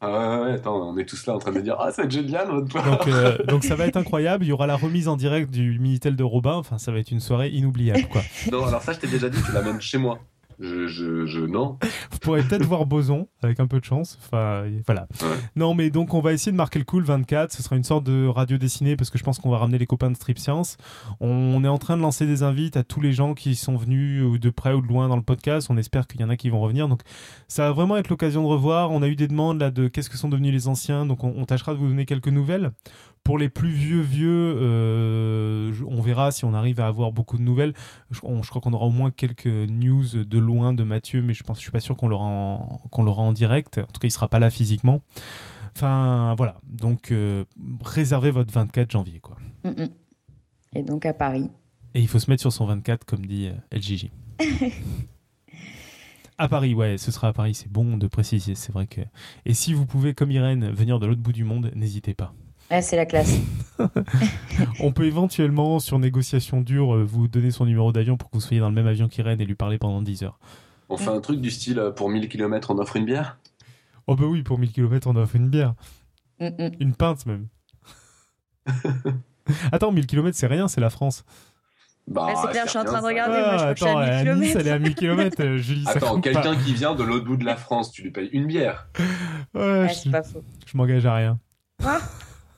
[0.00, 2.48] Ah ouais, ouais, attends, on est tous là en train de dire Ah, c'est génial
[2.48, 4.44] votre donc, euh, donc ça va être incroyable.
[4.44, 6.52] Il y aura la remise en direct du Minitel de Robin.
[6.52, 8.20] Enfin, ça va être une soirée inoubliable, quoi.
[8.52, 10.18] non, alors ça, je t'ai déjà dit, tu l'amènes chez moi.
[10.60, 11.78] Je, je, je, non.
[12.10, 14.18] Vous pourrez peut-être voir Boson avec un peu de chance.
[14.22, 15.06] Enfin, voilà.
[15.56, 17.52] Non, mais donc on va essayer de marquer le coup le 24.
[17.52, 19.86] Ce sera une sorte de radio dessinée parce que je pense qu'on va ramener les
[19.86, 20.76] copains de Strip Science.
[21.20, 24.40] On est en train de lancer des invites à tous les gens qui sont venus
[24.40, 25.68] de près ou de loin dans le podcast.
[25.70, 26.88] On espère qu'il y en a qui vont revenir.
[26.88, 27.00] Donc
[27.48, 28.90] ça va vraiment être l'occasion de revoir.
[28.90, 31.06] On a eu des demandes là de qu'est-ce que sont devenus les anciens.
[31.06, 32.72] Donc on, on tâchera de vous donner quelques nouvelles.
[33.24, 37.42] Pour les plus vieux vieux, euh, on verra si on arrive à avoir beaucoup de
[37.42, 37.72] nouvelles.
[38.10, 41.58] Je, crois qu'on aura au moins quelques news de loin de Mathieu, mais je pense,
[41.58, 43.78] je suis pas sûr qu'on l'aura en, qu'on l'aura en direct.
[43.78, 45.02] En tout cas, il sera pas là physiquement.
[45.76, 46.60] Enfin, voilà.
[46.64, 47.44] Donc, euh,
[47.84, 49.36] réservez votre 24 janvier, quoi.
[49.64, 49.88] Mm, mm.
[50.74, 51.48] Et donc à Paris.
[51.94, 54.10] Et il faut se mettre sur son 24, comme dit euh, LGJ.
[56.38, 57.54] à Paris, ouais, ce sera à Paris.
[57.54, 58.54] C'est bon de préciser.
[58.54, 59.02] C'est vrai que.
[59.44, 62.34] Et si vous pouvez, comme Irène, venir de l'autre bout du monde, n'hésitez pas.
[62.74, 63.38] Ah, c'est la classe.
[64.80, 68.40] on peut éventuellement, sur négociation dure, euh, vous donner son numéro d'avion pour que vous
[68.40, 70.38] soyez dans le même avion qu'Irène et lui parler pendant 10 heures.
[70.88, 73.36] On fait un truc du style euh, pour 1000 km on offre une bière?
[74.06, 75.74] Oh bah oui, pour 1000 km on offre une bière.
[76.40, 76.70] Mm, mm.
[76.80, 77.48] Une pinte même.
[79.70, 81.26] attends, 1000 km c'est rien, c'est la France.
[82.08, 83.38] Bah, c'est clair, je suis en train de regarder.
[83.38, 84.60] moi, je attends, à 1000 km.
[84.60, 85.84] elle est à 1000 km, euh, Julie.
[85.86, 88.88] Attends, quelqu'un qui vient de l'autre bout de la France, tu lui payes une bière?
[89.52, 90.42] Ouais, c'est pas faux.
[90.66, 91.38] Je m'engage à rien.
[91.82, 92.00] Quoi?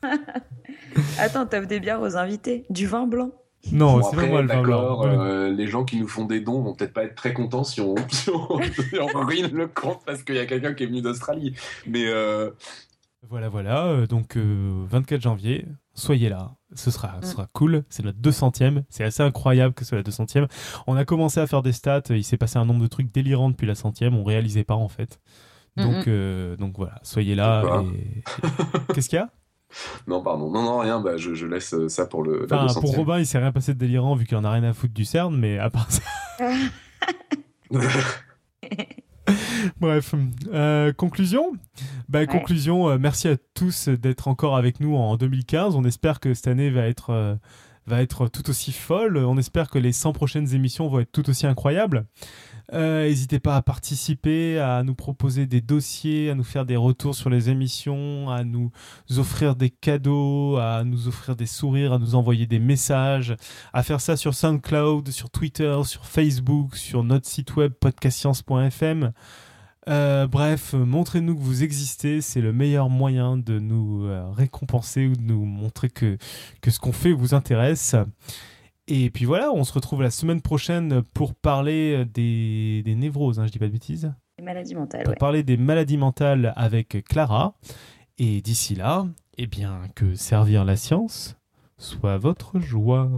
[1.19, 3.31] Attends, t'offres des bières aux invités Du vin blanc
[3.73, 5.07] non, c'est pas moi le vin blanc.
[5.07, 7.81] Euh, les gens qui nous font des dons vont peut-être pas être très contents si
[7.81, 11.55] on, si on, le compte parce qu'il y a quelqu'un qui est venu d'Australie.
[11.87, 12.51] Mais euh,
[13.29, 13.87] voilà, voilà.
[13.87, 16.53] Euh, donc 24 janvier, soyez là.
[16.75, 17.31] Ce sera, ce mm.
[17.31, 17.85] sera cool.
[17.89, 18.83] C'est notre 200e.
[18.91, 20.47] C'est assez incroyable que ce soit la 200e.
[20.87, 22.03] On a commencé à faire des stats.
[22.11, 24.15] Il s'est passé un nombre de trucs délirants depuis la centième.
[24.15, 25.21] On réalisait pas en fait.
[25.77, 26.09] Donc,
[26.59, 27.83] donc voilà, soyez là.
[28.95, 29.31] Qu'est-ce qu'il y a?
[30.07, 30.51] Non, pardon.
[30.51, 31.01] Non, non, rien.
[31.01, 32.47] Bah, je, laisse euh, ça pour le.
[32.51, 34.73] Enfin, pour Robin, il s'est rien passé de délirant vu qu'il en a rien à
[34.73, 36.03] foutre du CERN, mais à part ça.
[39.81, 40.15] Bref,
[40.53, 41.53] euh, conclusion?
[42.09, 45.75] Bah, Conclusion, euh, merci à tous d'être encore avec nous en 2015.
[45.75, 47.39] On espère que cette année va être,
[47.87, 49.19] va être tout aussi folle.
[49.19, 52.07] On espère que les 100 prochaines émissions vont être tout aussi incroyables.
[52.73, 57.15] Euh, n'hésitez pas à participer, à nous proposer des dossiers, à nous faire des retours
[57.15, 58.71] sur les émissions, à nous
[59.19, 63.37] offrir des cadeaux, à nous offrir des sourires, à nous envoyer des messages,
[63.73, 69.13] à faire ça sur SoundCloud, sur Twitter, sur Facebook, sur notre site web podcastscience.fm.
[69.89, 75.15] Euh, bref, montrez-nous que vous existez, c'est le meilleur moyen de nous euh, récompenser ou
[75.15, 76.17] de nous montrer que,
[76.63, 77.95] que ce qu'on fait vous intéresse.
[78.87, 83.47] Et puis voilà, on se retrouve la semaine prochaine pour parler des, des névroses, hein,
[83.47, 84.13] je dis pas de bêtises.
[84.39, 85.05] Des maladies mentales.
[85.05, 87.55] Pour parler des maladies mentales avec Clara.
[88.19, 89.07] Et d'ici là,
[89.39, 91.37] eh bien, que servir la science
[91.79, 93.11] soit votre joie.